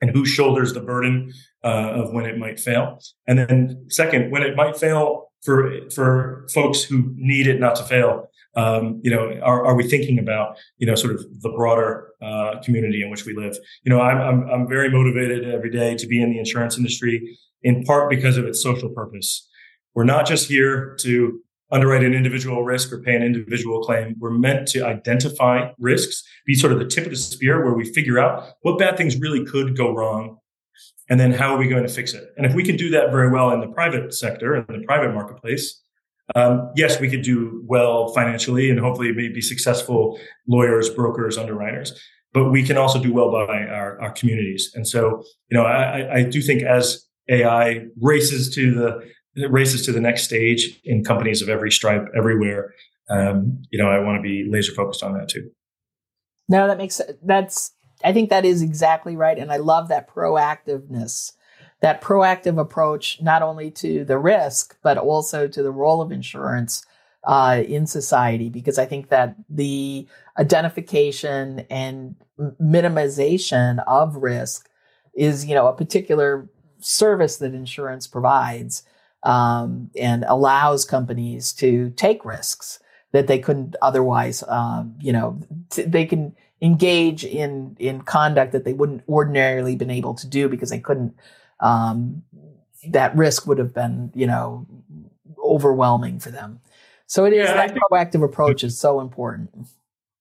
[0.00, 2.98] and who shoulders the burden uh, of when it might fail.
[3.26, 7.84] And then second, when it might fail for, for folks who need it not to
[7.84, 12.08] fail, um, you know, are, are we thinking about, you know, sort of the broader
[12.20, 13.56] uh, community in which we live?
[13.84, 17.38] You know, I'm, I'm, I'm very motivated every day to be in the insurance industry
[17.62, 19.48] in part because of its social purpose.
[19.94, 21.40] We're not just here to
[21.72, 24.16] underwrite an individual risk or pay an individual claim.
[24.18, 27.92] We're meant to identify risks, be sort of the tip of the spear where we
[27.92, 30.38] figure out what bad things really could go wrong.
[31.08, 32.24] And then how are we going to fix it?
[32.36, 35.12] And if we can do that very well in the private sector, in the private
[35.12, 35.82] marketplace,
[36.34, 41.98] um, yes, we could do well financially and hopefully be successful lawyers, brokers, underwriters,
[42.32, 44.70] but we can also do well by our, our communities.
[44.74, 49.92] And so, you know, I, I do think as AI races to the races to
[49.92, 52.74] the next stage in companies of every stripe everywhere,
[53.08, 55.50] um, you know, I want to be laser focused on that too.
[56.48, 61.32] No, that makes that's I think that is exactly right, and I love that proactiveness
[61.80, 66.84] that proactive approach not only to the risk but also to the role of insurance
[67.24, 70.06] uh, in society because i think that the
[70.38, 72.16] identification and
[72.60, 74.68] minimization of risk
[75.14, 78.82] is you know a particular service that insurance provides
[79.22, 82.78] um, and allows companies to take risks
[83.12, 85.38] that they couldn't otherwise um, you know
[85.70, 90.48] t- they can engage in in conduct that they wouldn't ordinarily been able to do
[90.48, 91.14] because they couldn't
[91.60, 92.22] um,
[92.88, 94.66] that risk would have been, you know,
[95.42, 96.60] overwhelming for them.
[97.06, 99.50] So it is yeah, that think, proactive approach is so important.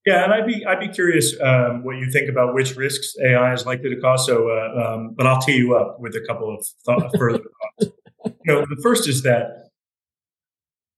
[0.05, 3.53] Yeah, and I'd be I'd be curious um, what you think about which risks AI
[3.53, 4.25] is likely to cause.
[4.25, 7.39] So, uh, um, but I'll tee you up with a couple of th- further
[7.79, 7.95] thoughts.
[8.45, 9.69] You know, the first is that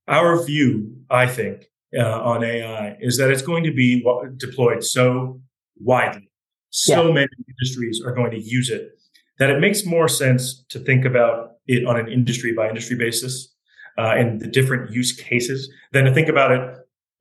[0.07, 4.03] our view, I think, uh, on AI is that it's going to be
[4.37, 5.39] deployed so
[5.77, 6.31] widely.
[6.71, 7.13] So yeah.
[7.13, 8.97] many industries are going to use it
[9.41, 13.51] that it makes more sense to think about it on an industry by industry basis
[13.97, 16.61] uh, and the different use cases than to think about it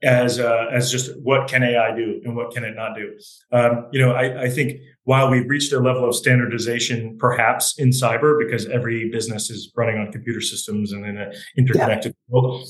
[0.03, 3.11] as uh, as just what can AI do and what can it not do.
[3.53, 7.89] Um, you know, I, I, think while we've reached a level of standardization, perhaps in
[7.89, 12.33] cyber, because every business is running on computer systems and in an interconnected yeah.
[12.35, 12.69] world.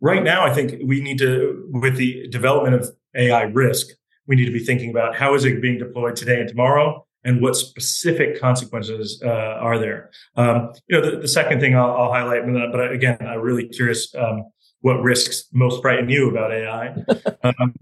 [0.00, 3.88] Right now, I think we need to, with the development of AI risk,
[4.26, 7.42] we need to be thinking about how is it being deployed today and tomorrow, and
[7.42, 10.10] what specific consequences uh, are there.
[10.36, 14.14] Um, you know, the, the second thing I'll, I'll, highlight, but again, I'm really curious
[14.14, 14.44] um,
[14.80, 16.94] what risks most frighten you about AI.
[17.42, 17.74] um,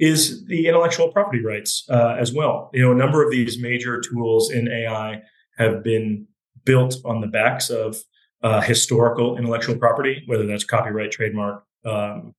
[0.00, 2.70] is the intellectual property rights uh, as well.
[2.72, 5.22] You know, a number of these major tools in AI
[5.58, 6.26] have been
[6.64, 7.96] built on the backs of
[8.42, 12.34] uh, historical intellectual property, whether that's copyright, trademark, um,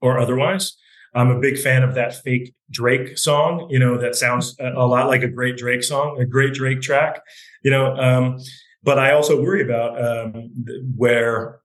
[0.00, 0.76] or otherwise.
[1.16, 5.06] I'm a big fan of that fake Drake song, you know, that sounds a lot
[5.06, 7.22] like a great Drake song, a great Drake track,
[7.62, 7.96] you know.
[7.96, 8.38] Um,
[8.82, 10.50] but I also worry about um,
[10.96, 11.60] where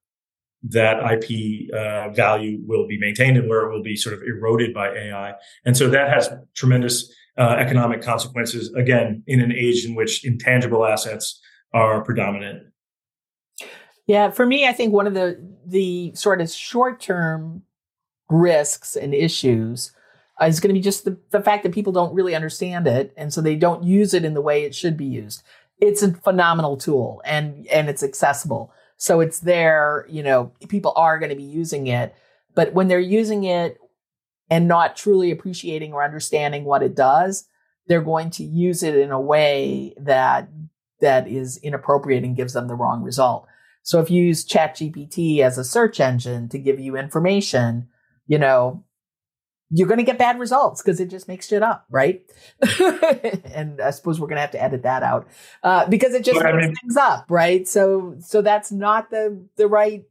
[0.64, 4.74] that IP uh, value will be maintained and where it will be sort of eroded
[4.74, 5.34] by AI.
[5.66, 10.86] And so that has tremendous uh, economic consequences, again, in an age in which intangible
[10.86, 11.42] assets
[11.74, 12.64] are predominant.
[14.08, 17.64] Yeah, for me, I think one of the the sort of short term
[18.32, 19.92] risks and issues
[20.42, 23.14] uh, is going to be just the, the fact that people don't really understand it,
[23.18, 25.44] and so they don't use it in the way it should be used.
[25.80, 30.06] It's a phenomenal tool, and and it's accessible, so it's there.
[30.10, 32.16] You know, people are going to be using it,
[32.56, 33.78] but when they're using it
[34.50, 37.48] and not truly appreciating or understanding what it does,
[37.88, 40.50] they're going to use it in a way that
[41.02, 43.48] that is inappropriate and gives them the wrong result.
[43.84, 47.88] So if you use ChatGPT as a search engine to give you information,
[48.28, 48.84] you know,
[49.70, 52.22] you're going to get bad results because it just makes shit up, right?
[53.54, 55.28] and I suppose we're going to have to edit that out
[55.64, 57.68] uh, because it just but, makes I mean, things up, right?
[57.68, 60.04] So, so that's not the the right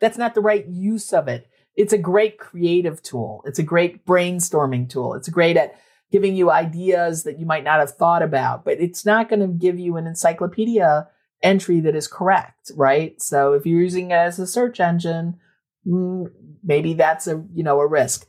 [0.00, 1.48] that's not the right use of it.
[1.74, 3.42] It's a great creative tool.
[3.46, 5.14] It's a great brainstorming tool.
[5.14, 5.78] It's great at
[6.10, 9.46] giving you ideas that you might not have thought about, but it's not going to
[9.46, 11.08] give you an encyclopedia
[11.42, 13.20] entry that is correct, right?
[13.20, 15.38] So if you're using it as a search engine,
[15.86, 16.30] mm,
[16.66, 18.26] maybe that's a you know a risk.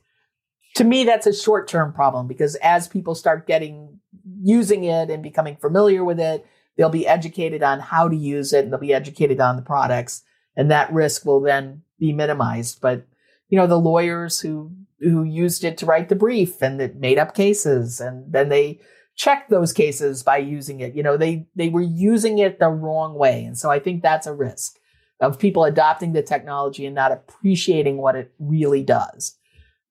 [0.76, 4.00] To me, that's a short term problem because as people start getting
[4.42, 6.46] using it and becoming familiar with it,
[6.78, 10.24] they'll be educated on how to use it and they'll be educated on the products,
[10.56, 12.80] and that risk will then be minimized.
[12.80, 13.06] But
[13.50, 17.20] you know, the lawyers who who used it to write the brief and that made
[17.20, 18.80] up cases and then they
[19.16, 20.96] checked those cases by using it.
[20.96, 23.44] You know, they they were using it the wrong way.
[23.44, 24.78] And so I think that's a risk
[25.20, 29.36] of people adopting the technology and not appreciating what it really does.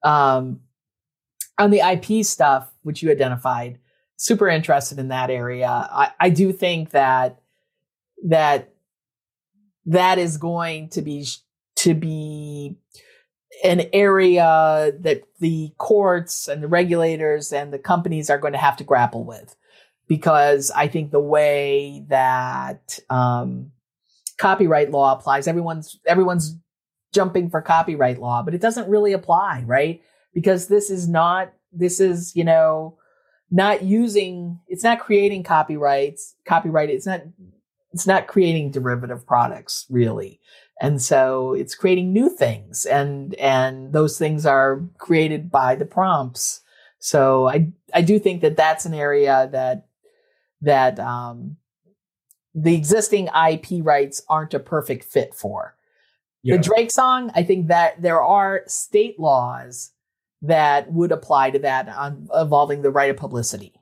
[0.02, 0.60] Um,
[1.58, 3.78] on the IP stuff, which you identified,
[4.16, 5.68] super interested in that area.
[5.68, 7.40] I, I do think that
[8.24, 8.72] that
[9.86, 11.26] that is going to be
[11.76, 12.76] to be
[13.64, 18.76] an area that the courts and the regulators and the companies are going to have
[18.76, 19.56] to grapple with
[20.08, 23.72] because I think the way that um,
[24.38, 26.56] copyright law applies, everyone's everyone's
[27.12, 30.02] jumping for copyright law, but it doesn't really apply, right?
[30.34, 32.96] Because this is not this is you know
[33.50, 37.22] not using it's not creating copyrights copyright it's not
[37.92, 40.40] it's not creating derivative products really.
[40.80, 46.60] And so it's creating new things and and those things are created by the prompts.
[46.98, 49.86] So i i do think that that's an area that
[50.60, 51.56] that um
[52.56, 55.76] the existing ip rights aren't a perfect fit for
[56.42, 56.56] yeah.
[56.56, 59.92] the drake song i think that there are state laws
[60.42, 63.72] that would apply to that on involving the right of publicity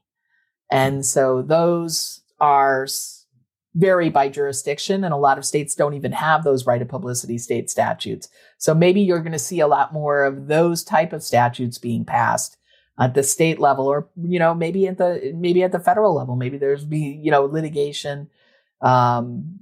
[0.71, 2.87] and so those are
[3.75, 7.39] vary by jurisdiction, and a lot of states don't even have those right of publicity
[7.39, 8.29] state statutes.
[8.59, 12.05] So maybe you're going to see a lot more of those type of statutes being
[12.05, 12.57] passed
[12.99, 16.37] at the state level, or you know maybe at the maybe at the federal level.
[16.37, 18.31] Maybe there's be you know litigation.
[18.81, 19.59] Um,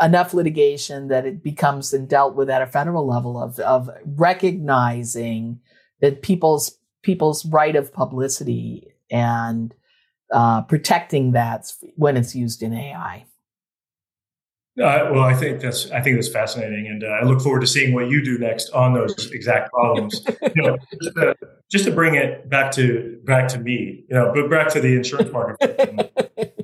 [0.00, 5.60] enough litigation that it becomes and dealt with at a federal level of of recognizing
[6.00, 9.74] that people's people's right of publicity and
[10.32, 13.24] uh, protecting that when it's used in AI.
[14.78, 17.66] Uh, well, I think that's I think that's fascinating, and uh, I look forward to
[17.66, 20.20] seeing what you do next on those exact problems.
[20.54, 21.36] you know, just to,
[21.70, 24.94] just to, bring it back to back to me, you know, but back to the
[24.94, 26.12] insurance market.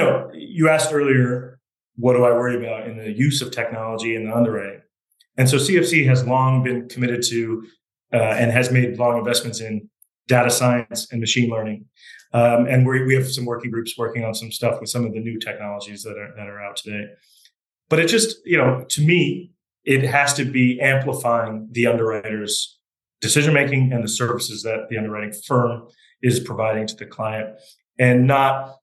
[0.00, 1.60] know, you asked earlier,
[1.96, 4.80] what do I worry about in the use of technology in the underwriting?
[5.36, 7.66] And so CFC has long been committed to
[8.12, 9.88] uh, and has made long investments in
[10.28, 11.86] data science and machine learning.
[12.34, 15.12] Um, and we we have some working groups working on some stuff with some of
[15.12, 17.06] the new technologies that are that are out today.
[17.90, 19.52] But it just, you know, to me,
[19.84, 22.78] it has to be amplifying the underwriter's
[23.20, 25.88] decision making and the services that the underwriting firm
[26.22, 27.56] is providing to the client
[27.98, 28.76] and not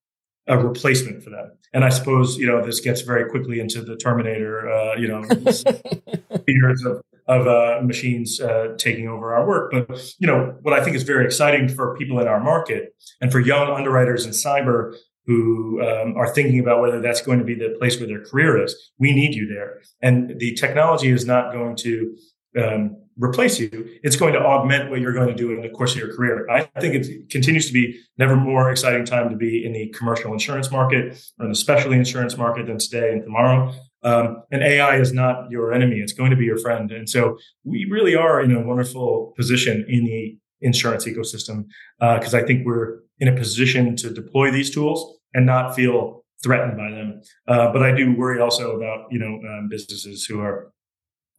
[0.49, 1.51] a replacement for them.
[1.73, 5.23] And I suppose, you know, this gets very quickly into the Terminator, uh, you know,
[6.45, 9.71] fears of, of uh, machines uh, taking over our work.
[9.71, 13.31] But, you know, what I think is very exciting for people in our market and
[13.31, 14.95] for young underwriters in cyber
[15.27, 18.63] who um, are thinking about whether that's going to be the place where their career
[18.63, 18.91] is.
[18.97, 19.81] We need you there.
[20.01, 22.17] And the technology is not going to
[22.57, 23.69] um, replace you.
[24.01, 26.49] It's going to augment what you're going to do in the course of your career.
[26.49, 30.31] I think it continues to be never more exciting time to be in the commercial
[30.31, 33.73] insurance market or in the specialty insurance market than today and tomorrow.
[34.03, 35.97] Um, and AI is not your enemy.
[35.97, 36.91] It's going to be your friend.
[36.91, 41.65] And so we really are in a wonderful position in the insurance ecosystem
[41.99, 46.23] because uh, I think we're in a position to deploy these tools and not feel
[46.41, 47.21] threatened by them.
[47.47, 50.71] Uh, but I do worry also about you know um, businesses who are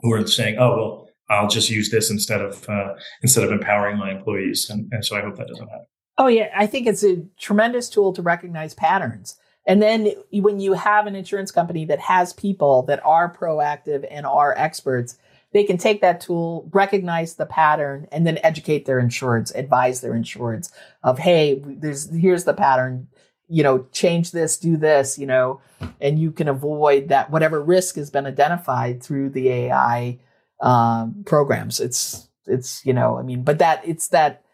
[0.00, 3.98] who are saying, "Oh, well, I'll just use this instead of uh, instead of empowering
[3.98, 5.86] my employees," and, and so I hope that doesn't happen.
[6.18, 9.38] Oh yeah, I think it's a tremendous tool to recognize patterns.
[9.66, 14.26] And then when you have an insurance company that has people that are proactive and
[14.26, 15.16] are experts,
[15.52, 20.12] they can take that tool, recognize the pattern, and then educate their insureds, advise their
[20.12, 20.70] insureds
[21.02, 23.08] of, hey, there's here's the pattern,
[23.48, 25.60] you know, change this, do this, you know,
[26.00, 30.18] and you can avoid that whatever risk has been identified through the AI
[30.62, 31.80] um, programs.
[31.80, 34.44] It's it's you know, I mean, but that it's that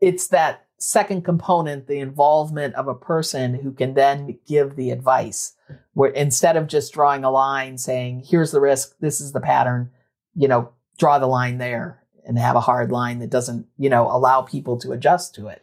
[0.00, 5.54] it's that second component, the involvement of a person who can then give the advice
[5.94, 9.90] where instead of just drawing a line saying, here's the risk, this is the pattern,
[10.34, 14.08] you know, draw the line there and have a hard line that doesn't, you know,
[14.08, 15.62] allow people to adjust to it.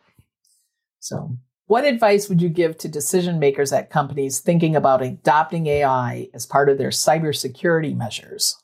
[1.00, 1.38] So,
[1.68, 6.46] what advice would you give to decision makers at companies thinking about adopting AI as
[6.46, 8.58] part of their cybersecurity measures?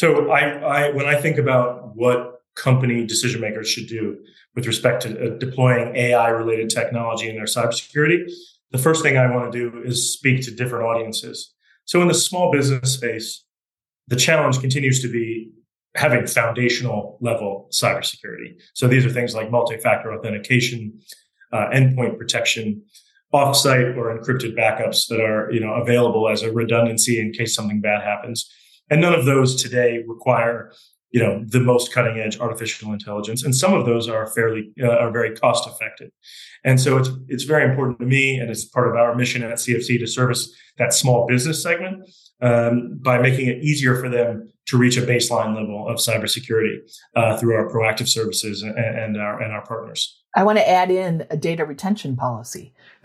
[0.00, 0.40] So, I,
[0.76, 4.16] I when I think about what company decision makers should do
[4.54, 8.24] with respect to uh, deploying AI related technology in their cybersecurity,
[8.70, 11.52] the first thing I want to do is speak to different audiences.
[11.84, 13.44] So in the small business space,
[14.08, 15.50] the challenge continues to be
[15.94, 18.58] having foundational level cybersecurity.
[18.72, 20.98] So these are things like multi-factor authentication,
[21.52, 22.82] uh, endpoint protection,
[23.34, 27.82] offsite or encrypted backups that are you know available as a redundancy in case something
[27.82, 28.50] bad happens.
[28.90, 30.72] And none of those today require
[31.12, 33.42] you know the most cutting edge artificial intelligence.
[33.42, 36.10] And some of those are fairly uh, are very cost effective
[36.64, 39.54] and so it's it's very important to me and it's part of our mission at
[39.54, 42.08] cfc to service that small business segment
[42.42, 46.78] um, by making it easier for them to reach a baseline level of cybersecurity
[47.16, 50.22] uh, through our proactive services and, and our and our partners.
[50.36, 52.72] I want to add in a data retention policy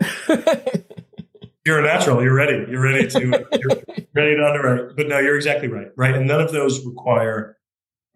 [1.66, 2.22] you're a natural.
[2.22, 2.64] You're ready.
[2.70, 4.96] You're ready to you're ready to underwrite.
[4.96, 5.88] But no, you're exactly right.
[5.96, 7.58] Right, and none of those require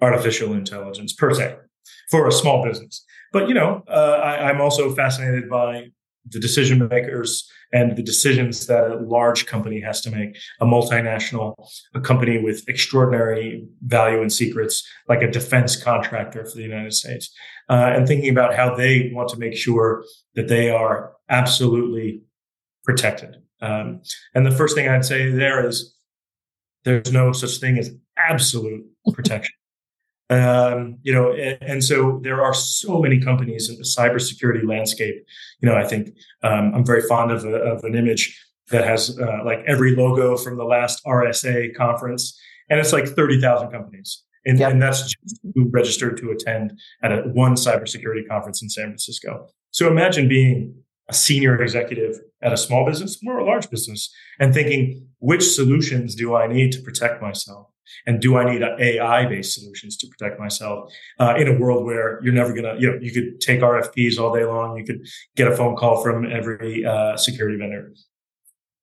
[0.01, 1.57] artificial intelligence per se
[2.11, 3.05] for a small business.
[3.33, 5.89] But you know, uh, I, I'm also fascinated by
[6.29, 11.55] the decision makers and the decisions that a large company has to make, a multinational,
[11.95, 17.33] a company with extraordinary value and secrets, like a defense contractor for the United States,
[17.69, 22.23] uh, and thinking about how they want to make sure that they are absolutely
[22.91, 23.37] protected.
[23.63, 24.03] Um,
[24.35, 25.95] and the first thing I'd say there is
[26.85, 29.55] there's no such thing as absolute protection.
[30.31, 35.17] Um, you know, and, and, so there are so many companies in the cybersecurity landscape.
[35.61, 36.15] You know, I think
[36.45, 40.37] um, I'm very fond of, a, of an image that has uh, like every logo
[40.37, 42.39] from the last RSA conference,
[42.69, 44.23] and it's like 30,000 companies.
[44.47, 44.71] And, yep.
[44.71, 45.13] and that's
[45.57, 49.49] who registered to attend at a one cybersecurity conference in San Francisco.
[49.73, 50.75] So imagine being
[51.11, 56.15] a senior executive at a small business or a large business and thinking, which solutions
[56.15, 57.67] do I need to protect myself?
[58.07, 62.21] And do I need AI based solutions to protect myself uh, in a world where
[62.23, 64.79] you're never going to, you know, you could take RFPs all day long.
[64.79, 65.05] You could
[65.35, 67.93] get a phone call from every uh, security vendor.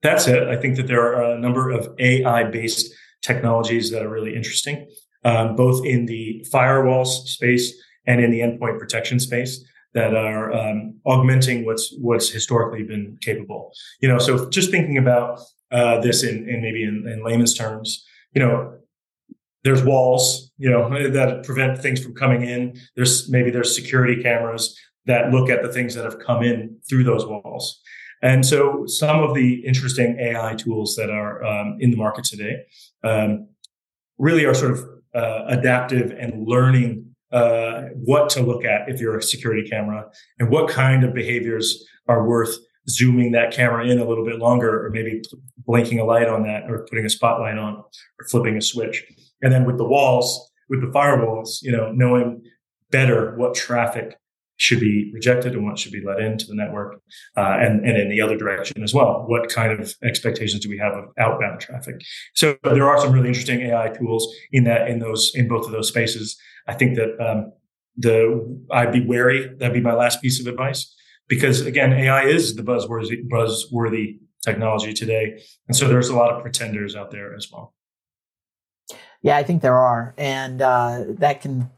[0.03, 0.43] That's it.
[0.49, 4.87] I think that there are a number of AI based technologies that are really interesting,
[5.23, 7.73] um, both in the firewalls space
[8.05, 9.63] and in the endpoint protection space
[9.97, 13.71] that are um, augmenting what's what's historically been capable.
[13.99, 15.39] You know, so just thinking about
[15.71, 18.77] uh, this in, in maybe in, in layman's terms, you know,
[19.63, 22.79] there's walls, you know, that prevent things from coming in.
[22.95, 24.77] There's maybe there's security cameras
[25.07, 27.81] that look at the things that have come in through those walls.
[28.21, 32.65] And so some of the interesting AI tools that are um, in the market today
[33.03, 33.47] um,
[34.19, 34.85] really are sort of
[35.15, 40.09] uh, adaptive and learning uh, what to look at if you're a security camera
[40.39, 42.57] and what kind of behaviors are worth
[42.89, 45.21] zooming that camera in a little bit longer or maybe
[45.65, 49.03] blinking a light on that or putting a spotlight on or flipping a switch.
[49.41, 52.43] And then with the walls, with the firewalls, you know, knowing
[52.91, 54.17] better what traffic
[54.57, 57.01] should be rejected and what should be let into the network,
[57.35, 59.23] uh, and and in the other direction as well.
[59.27, 62.01] What kind of expectations do we have of outbound traffic?
[62.33, 65.71] So there are some really interesting AI tools in that in those in both of
[65.71, 66.37] those spaces.
[66.67, 67.53] I think that um,
[67.95, 69.47] the I'd be wary.
[69.57, 70.93] That'd be my last piece of advice
[71.27, 76.41] because again, AI is the buzzworthy buzzworthy technology today, and so there's a lot of
[76.41, 77.73] pretenders out there as well.
[79.21, 81.69] Yeah, I think there are, and uh, that can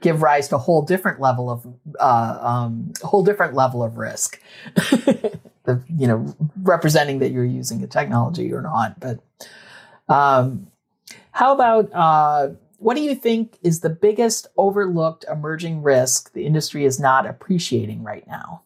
[0.00, 1.66] give rise to a whole different level of
[1.98, 4.40] uh, um, a whole different level of risk.
[4.74, 9.00] the, you know, representing that you're using a technology or not.
[9.00, 9.20] But
[10.08, 10.66] um,
[11.32, 16.84] how about uh, what do you think is the biggest overlooked emerging risk the industry
[16.84, 18.62] is not appreciating right now?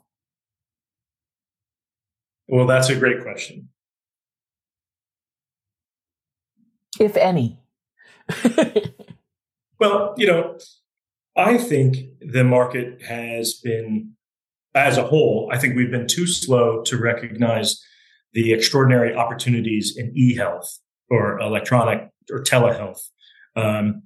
[2.48, 3.68] Well, that's a great question.
[6.98, 7.58] If any.
[9.78, 10.58] well, you know,
[11.38, 14.14] I think the market has been,
[14.74, 17.80] as a whole, I think we've been too slow to recognize
[18.32, 20.68] the extraordinary opportunities in e-health
[21.08, 22.98] or electronic or telehealth.
[23.54, 24.02] Um,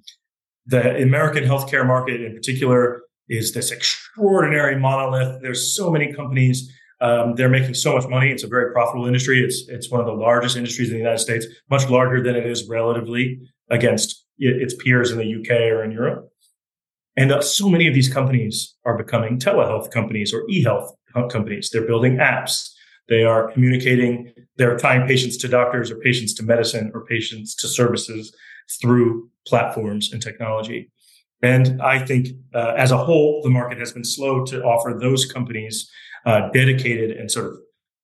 [0.67, 5.41] the American healthcare market in particular is this extraordinary monolith.
[5.41, 6.71] There's so many companies.
[7.01, 8.29] Um, they're making so much money.
[8.29, 9.43] It's a very profitable industry.
[9.43, 12.45] It's it's one of the largest industries in the United States, much larger than it
[12.45, 13.39] is relatively
[13.71, 16.29] against its peers in the UK or in Europe.
[17.15, 20.91] And uh, so many of these companies are becoming telehealth companies or e-health
[21.29, 21.69] companies.
[21.71, 22.69] They're building apps.
[23.09, 24.33] They are communicating.
[24.57, 28.35] They're tying patients to doctors or patients to medicine or patients to services
[28.81, 30.91] through platforms and technology.
[31.41, 35.25] And I think uh, as a whole, the market has been slow to offer those
[35.25, 35.91] companies
[36.25, 37.57] uh, dedicated and sort of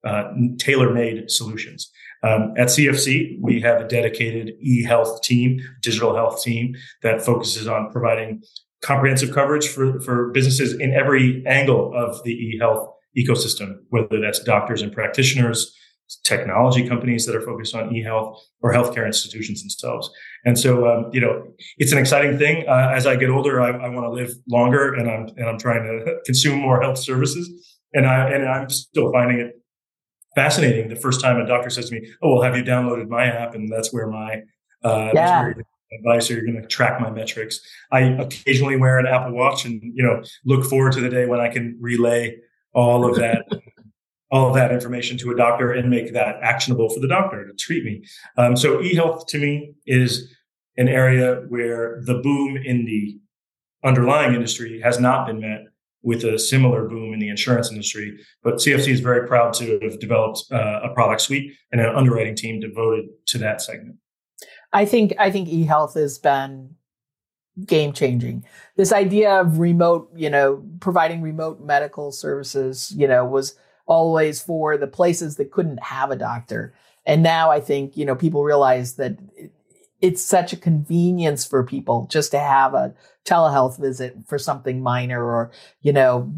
[0.03, 1.89] uh, tailor-made solutions.
[2.21, 7.91] Um, at CFC, we have a dedicated e-health team, digital health team that focuses on
[7.91, 8.43] providing
[8.81, 14.81] comprehensive coverage for, for businesses in every angle of the e-health ecosystem, whether that's doctors
[14.81, 15.75] and practitioners,
[16.23, 20.09] technology companies that are focused on e-health or healthcare institutions themselves.
[20.45, 21.43] And so, um, you know,
[21.77, 22.67] it's an exciting thing.
[22.67, 25.59] Uh, as I get older, I, I want to live longer, and I'm and I'm
[25.59, 27.77] trying to consume more health services.
[27.93, 29.53] And I and I'm still finding it
[30.35, 30.89] fascinating.
[30.89, 33.53] The first time a doctor says to me, "Oh, well, have you downloaded my app?"
[33.53, 34.41] and that's where my
[34.83, 35.51] uh, yeah.
[35.91, 37.59] Advice or you're going to track my metrics.
[37.91, 41.39] I occasionally wear an Apple Watch, and you know, look forward to the day when
[41.39, 42.37] I can relay
[42.73, 43.45] all of that
[44.31, 47.53] all of that information to a doctor and make that actionable for the doctor to
[47.53, 48.03] treat me.
[48.37, 50.31] Um, so e-health to me is
[50.77, 53.19] an area where the boom in the
[53.83, 55.65] underlying industry has not been met
[56.01, 58.19] with a similar boom in the insurance industry.
[58.43, 62.35] But CFC is very proud to have developed uh, a product suite and an underwriting
[62.35, 63.97] team devoted to that segment.
[64.71, 66.75] I think I think e-health has been
[67.65, 68.45] game changing.
[68.75, 73.55] This idea of remote, you know, providing remote medical services, you know, was
[73.85, 76.73] always for the places that couldn't have a doctor.
[77.05, 79.17] And now I think, you know, people realize that
[79.99, 82.93] it's such a convenience for people just to have a
[83.25, 85.51] telehealth visit for something minor or,
[85.81, 86.31] you know,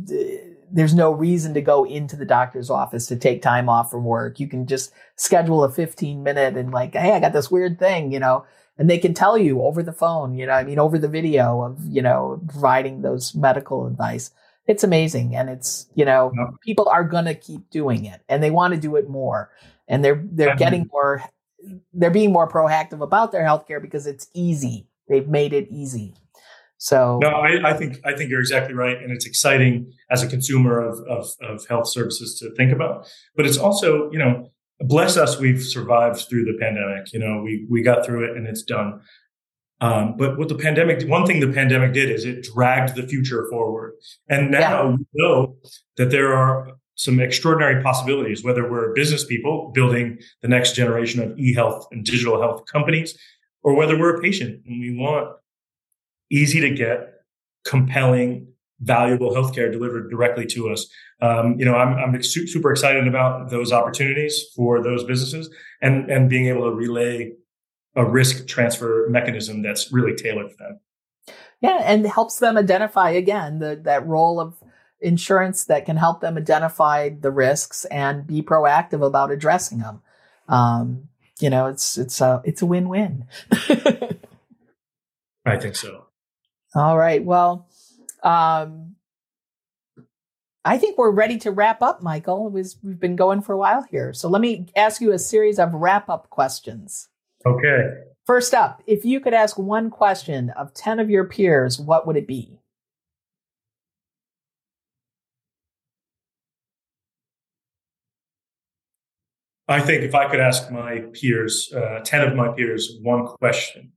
[0.71, 4.39] there's no reason to go into the doctor's office to take time off from work.
[4.39, 8.11] You can just schedule a 15 minute and like, Hey, I got this weird thing,
[8.11, 8.45] you know,
[8.77, 11.61] and they can tell you over the phone, you know, I mean, over the video
[11.61, 14.31] of, you know, providing those medical advice.
[14.67, 16.49] It's amazing and it's you know yep.
[16.63, 19.49] people are going to keep doing it and they want to do it more
[19.87, 21.23] and they're they're getting more
[21.93, 24.87] they're being more proactive about their healthcare because it's easy.
[25.07, 26.13] They've made it easy
[26.81, 30.27] so no I, I, think i think you're exactly right and it's exciting as a
[30.27, 35.15] consumer of, of, of health services to think about but it's also you know bless
[35.15, 38.63] us we've survived through the pandemic you know we we got through it and it's
[38.63, 38.99] done
[39.81, 43.47] um, but what the pandemic, one thing the pandemic did is it dragged the future
[43.49, 43.93] forward.
[44.29, 44.95] And now yeah.
[44.95, 45.55] we know
[45.97, 51.37] that there are some extraordinary possibilities, whether we're business people building the next generation of
[51.39, 53.17] e-health and digital health companies,
[53.63, 55.35] or whether we're a patient and we want
[56.31, 57.21] easy to get,
[57.65, 58.47] compelling,
[58.79, 60.87] valuable healthcare delivered directly to us.
[61.21, 66.29] Um, you know, I'm, I'm super excited about those opportunities for those businesses and, and
[66.29, 67.33] being able to relay
[67.95, 70.79] a risk transfer mechanism that's really tailored for them.
[71.61, 74.55] Yeah, and helps them identify again the, that role of
[74.99, 80.01] insurance that can help them identify the risks and be proactive about addressing them.
[80.47, 81.09] Um,
[81.39, 83.25] you know, it's it's a it's a win win.
[85.45, 86.05] I think so.
[86.73, 87.23] All right.
[87.23, 87.67] Well,
[88.23, 88.95] um,
[90.63, 92.49] I think we're ready to wrap up, Michael.
[92.49, 95.59] Was, we've been going for a while here, so let me ask you a series
[95.59, 97.09] of wrap up questions.
[97.45, 97.89] Okay.
[98.25, 102.15] First up, if you could ask one question of 10 of your peers, what would
[102.15, 102.59] it be?
[109.67, 113.93] I think if I could ask my peers, uh, 10 of my peers, one question,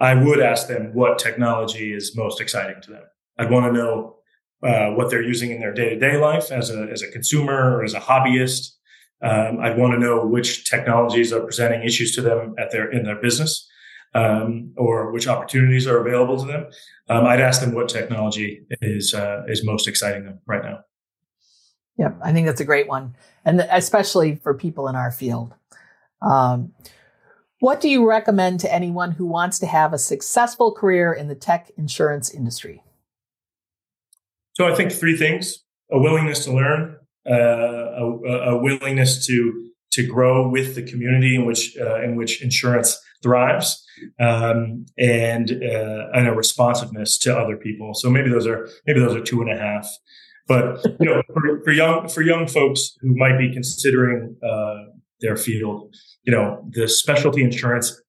[0.00, 3.02] I would ask them what technology is most exciting to them.
[3.38, 4.16] I'd want to know
[4.62, 7.76] uh, what they're using in their day to day life as a, as a consumer
[7.76, 8.72] or as a hobbyist.
[9.22, 13.04] Um, I'd want to know which technologies are presenting issues to them at their in
[13.04, 13.68] their business,
[14.14, 16.66] um, or which opportunities are available to them.
[17.08, 20.80] Um, I'd ask them what technology is uh, is most exciting them right now.
[21.98, 25.52] Yep, I think that's a great one, and especially for people in our field.
[26.22, 26.72] Um,
[27.60, 31.34] what do you recommend to anyone who wants to have a successful career in the
[31.34, 32.82] tech insurance industry?
[34.54, 36.96] So I think three things: a willingness to learn,
[37.30, 42.42] uh, a, a, willingness to to grow with the community in which uh, in which
[42.42, 43.84] insurance thrives
[44.18, 47.94] um, and uh, and a responsiveness to other people.
[47.94, 49.88] So maybe those are maybe those are two and a half.
[50.48, 55.36] But you know, for, for young for young folks who might be considering uh, their
[55.36, 58.00] field, you know, the specialty insurance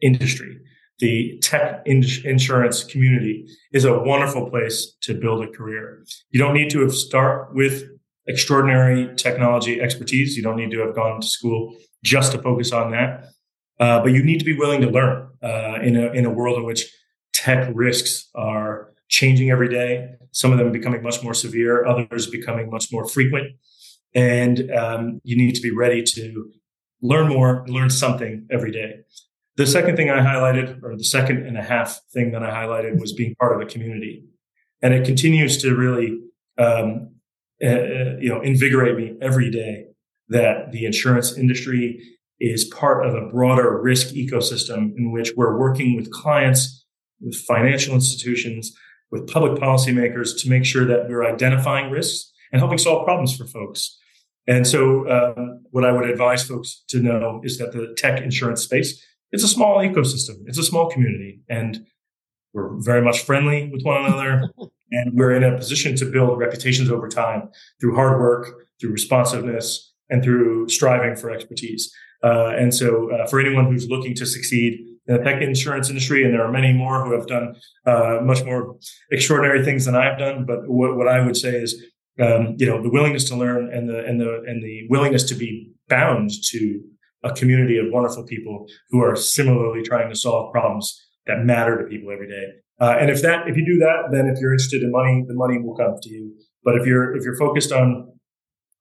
[0.00, 0.58] industry,
[0.98, 6.04] the tech in- insurance community is a wonderful place to build a career.
[6.30, 7.84] You don't need to start with
[8.26, 10.36] extraordinary technology expertise.
[10.36, 13.24] You don't need to have gone to school just to focus on that.
[13.78, 16.58] Uh, but you need to be willing to learn uh, in a in a world
[16.58, 16.84] in which
[17.32, 20.06] tech risks are changing every day.
[20.32, 23.56] Some of them becoming much more severe, others becoming much more frequent,
[24.14, 26.52] and um, you need to be ready to
[27.02, 29.00] learn more, learn something every day.
[29.56, 33.00] The second thing I highlighted, or the second and a half thing that I highlighted,
[33.00, 34.24] was being part of a community,
[34.82, 36.18] and it continues to really,
[36.58, 37.14] um,
[37.62, 39.86] uh, you know, invigorate me every day
[40.28, 42.00] that the insurance industry
[42.38, 46.86] is part of a broader risk ecosystem in which we're working with clients,
[47.20, 48.72] with financial institutions,
[49.10, 53.44] with public policymakers to make sure that we're identifying risks and helping solve problems for
[53.44, 53.98] folks.
[54.46, 58.62] And so, um, what I would advise folks to know is that the tech insurance
[58.62, 61.86] space it's a small ecosystem, it's a small community, and
[62.52, 64.50] we're very much friendly with one another.
[64.90, 67.48] and we're in a position to build reputations over time
[67.80, 71.92] through hard work, through responsiveness, and through striving for expertise.
[72.22, 76.24] Uh, and so, uh, for anyone who's looking to succeed in the tech insurance industry,
[76.24, 77.54] and there are many more who have done
[77.86, 78.76] uh, much more
[79.10, 81.82] extraordinary things than I've done, but what, what I would say is,
[82.18, 85.34] um, you know, the willingness to learn and the and the and the willingness to
[85.34, 86.80] be bound to
[87.24, 91.84] a community of wonderful people who are similarly trying to solve problems that matter to
[91.84, 92.44] people every day.
[92.80, 95.34] Uh, and if that, if you do that, then if you're interested in money, the
[95.34, 96.32] money will come to you.
[96.64, 98.12] But if you're if you're focused on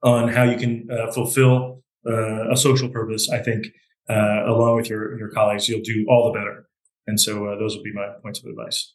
[0.03, 3.67] on how you can uh, fulfill uh, a social purpose, I think
[4.09, 6.67] uh, along with your your colleagues, you'll do all the better.
[7.07, 8.93] And so uh, those would be my points of advice.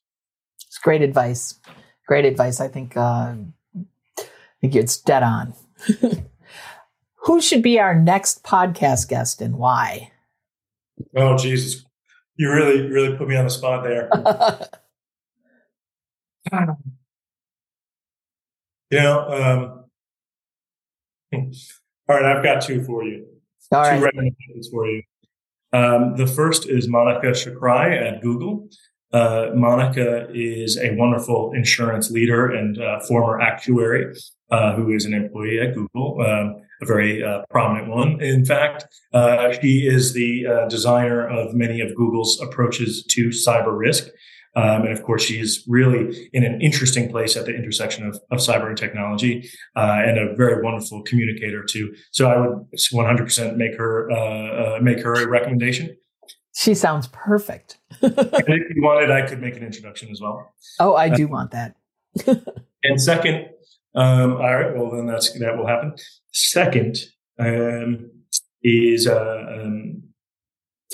[0.56, 1.58] It's great advice.
[2.06, 2.60] Great advice.
[2.60, 3.34] I think uh,
[4.64, 5.52] I think it's dead on.
[7.26, 10.10] Who should be our next podcast guest and why?
[11.14, 11.84] Oh Jesus,
[12.36, 14.08] you really really put me on the spot there.
[18.90, 19.84] you know, um,
[22.08, 23.26] all right, I've got two for you.
[23.70, 24.00] All two right.
[24.02, 25.02] recommendations for you.
[25.74, 28.70] Um, the first is Monica Shokrai at Google.
[29.14, 34.12] Uh, Monica is a wonderful insurance leader and uh, former actuary
[34.50, 38.20] uh, who is an employee at Google, um, a very uh, prominent one.
[38.20, 43.78] In fact, uh, she is the uh, designer of many of Google's approaches to cyber
[43.78, 44.08] risk.
[44.56, 48.18] Um, and of course, she is really in an interesting place at the intersection of,
[48.32, 51.94] of cyber and technology, and a very wonderful communicator too.
[52.12, 55.96] So I would 100% make her make her a recommendation.
[56.54, 57.78] She sounds perfect.
[58.00, 60.54] and if you wanted, I could make an introduction as well.
[60.78, 61.76] Oh, I do want that.
[62.84, 63.48] and second,
[63.94, 65.94] um, all right, well then that's that will happen.
[66.32, 66.96] Second
[67.38, 68.10] um,
[68.62, 70.02] is uh, um,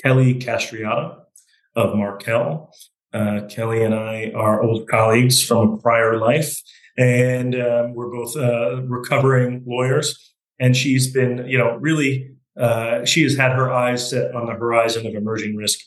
[0.03, 1.21] Kelly Castriotta
[1.77, 2.73] of Markel.
[3.13, 6.59] Uh, Kelly and I are old colleagues from a prior life,
[6.97, 10.33] and um, we're both uh, recovering lawyers.
[10.59, 14.53] And she's been, you know, really, uh, she has had her eyes set on the
[14.53, 15.79] horizon of emerging risk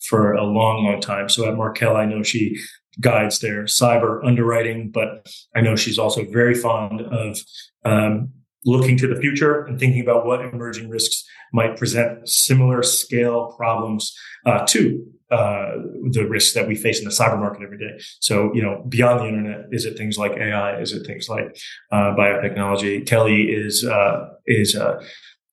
[0.00, 1.28] for a long, long time.
[1.28, 2.58] So at Markel, I know she
[3.00, 7.38] guides their cyber underwriting, but I know she's also very fond of
[7.84, 8.30] um,
[8.64, 14.14] looking to the future and thinking about what emerging risks might present similar scale problems
[14.46, 15.72] uh, to uh,
[16.10, 17.98] the risks that we face in the cyber market every day.
[18.20, 20.78] So, you know, beyond the internet, is it things like AI?
[20.78, 21.56] Is it things like
[21.90, 23.06] uh, biotechnology?
[23.06, 25.02] Kelly is uh, is uh,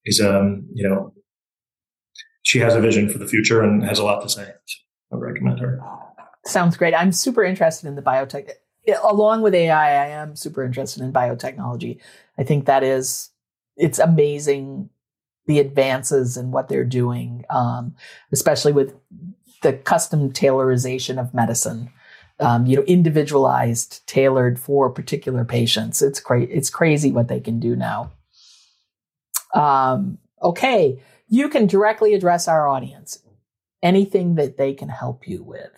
[0.05, 1.13] is um, you know,
[2.43, 4.51] she has a vision for the future and has a lot to say.
[5.11, 5.79] I recommend her.
[6.45, 6.93] Sounds great.
[6.93, 8.51] I'm super interested in the biotech.
[9.03, 11.99] Along with AI, I am super interested in biotechnology.
[12.37, 13.29] I think that is
[13.75, 14.89] it's amazing
[15.45, 17.95] the advances and what they're doing, um,
[18.31, 18.93] especially with
[19.63, 21.89] the custom tailorization of medicine.
[22.41, 26.01] Um, you know, individualized, tailored for particular patients.
[26.01, 28.11] It's cra- It's crazy what they can do now.
[29.53, 33.23] Um, okay, you can directly address our audience.
[33.81, 35.71] Anything that they can help you with.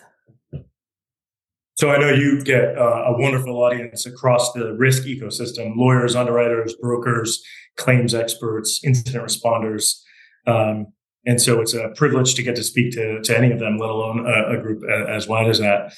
[1.75, 6.75] So I know you get uh, a wonderful audience across the risk ecosystem: lawyers, underwriters,
[6.75, 7.43] brokers,
[7.77, 10.01] claims experts, incident responders.
[10.47, 10.93] Um,
[11.25, 13.89] and so it's a privilege to get to speak to, to any of them, let
[13.89, 15.93] alone a, a group as wide as that.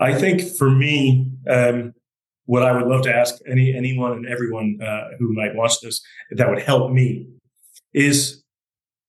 [0.00, 1.94] I think for me, um,
[2.46, 6.00] what I would love to ask any anyone and everyone uh, who might watch this
[6.32, 7.26] that would help me
[7.92, 8.42] is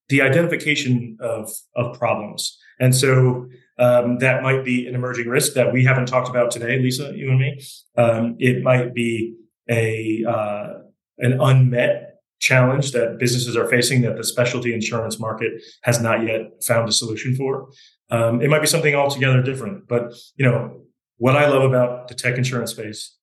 [0.10, 2.58] the identification of of problems.
[2.80, 6.80] And so um, that might be an emerging risk that we haven't talked about today,
[6.80, 7.62] Lisa, you and me.
[7.98, 9.36] Um, it might be
[9.70, 10.74] a uh,
[11.20, 16.42] an unmet challenge that businesses are facing that the specialty insurance market has not yet
[16.64, 17.70] found a solution for.
[18.12, 20.82] Um, it might be something altogether different, but you know
[21.18, 23.16] what I love about the tech insurance space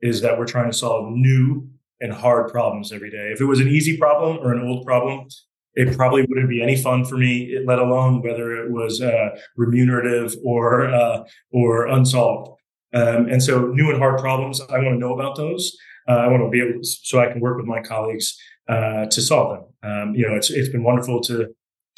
[0.00, 1.68] is that we're trying to solve new
[2.00, 3.30] and hard problems every day.
[3.32, 5.26] If it was an easy problem or an old problem,
[5.74, 10.34] it probably wouldn't be any fun for me, let alone whether it was uh, remunerative
[10.44, 12.58] or uh, or unsolved.
[12.94, 15.76] Um, and so, new and hard problems, I want to know about those.
[16.08, 18.36] Uh, I want to be able to, so I can work with my colleagues
[18.68, 19.90] uh, to solve them.
[19.90, 21.48] Um, you know, it's it's been wonderful to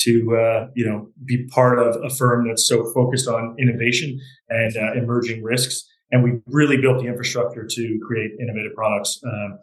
[0.00, 4.76] to uh, you know be part of a firm that's so focused on innovation and
[4.76, 5.86] uh, emerging risks.
[6.12, 9.20] And we really built the infrastructure to create innovative products.
[9.24, 9.58] Um,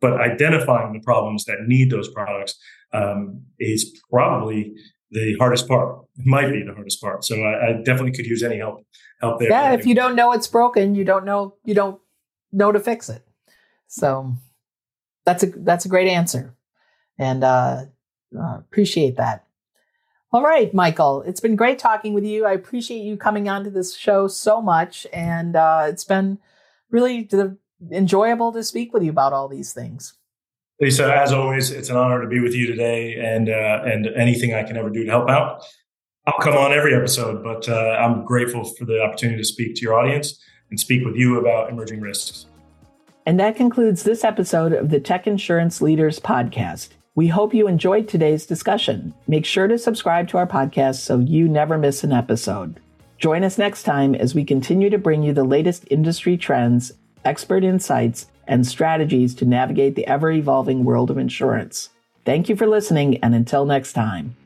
[0.00, 2.56] but identifying the problems that need those products
[2.92, 4.74] um, is probably
[5.10, 6.04] the hardest part.
[6.18, 7.24] It might be the hardest part.
[7.24, 8.84] So I, I, definitely could use any help
[9.20, 9.50] help there.
[9.50, 12.00] Yeah, if you don't know it's broken, you don't know you don't
[12.52, 13.26] know to fix it.
[13.86, 14.34] So
[15.24, 16.54] that's a that's a great answer,
[17.18, 17.84] and uh,
[18.38, 19.45] uh, appreciate that.
[20.32, 22.44] All right, Michael, it's been great talking with you.
[22.44, 26.38] I appreciate you coming onto this show so much, and uh, it's been
[26.90, 27.28] really
[27.92, 30.14] enjoyable to speak with you about all these things.
[30.80, 34.52] Lisa, as always, it's an honor to be with you today, and uh, and anything
[34.52, 35.64] I can ever do to help out,
[36.26, 37.42] I'll come on every episode.
[37.42, 40.38] But uh, I'm grateful for the opportunity to speak to your audience
[40.70, 42.46] and speak with you about emerging risks.
[43.24, 46.90] And that concludes this episode of the Tech Insurance Leaders Podcast.
[47.16, 49.14] We hope you enjoyed today's discussion.
[49.26, 52.78] Make sure to subscribe to our podcast so you never miss an episode.
[53.16, 56.92] Join us next time as we continue to bring you the latest industry trends,
[57.24, 61.88] expert insights, and strategies to navigate the ever evolving world of insurance.
[62.26, 64.36] Thank you for listening, and until next time.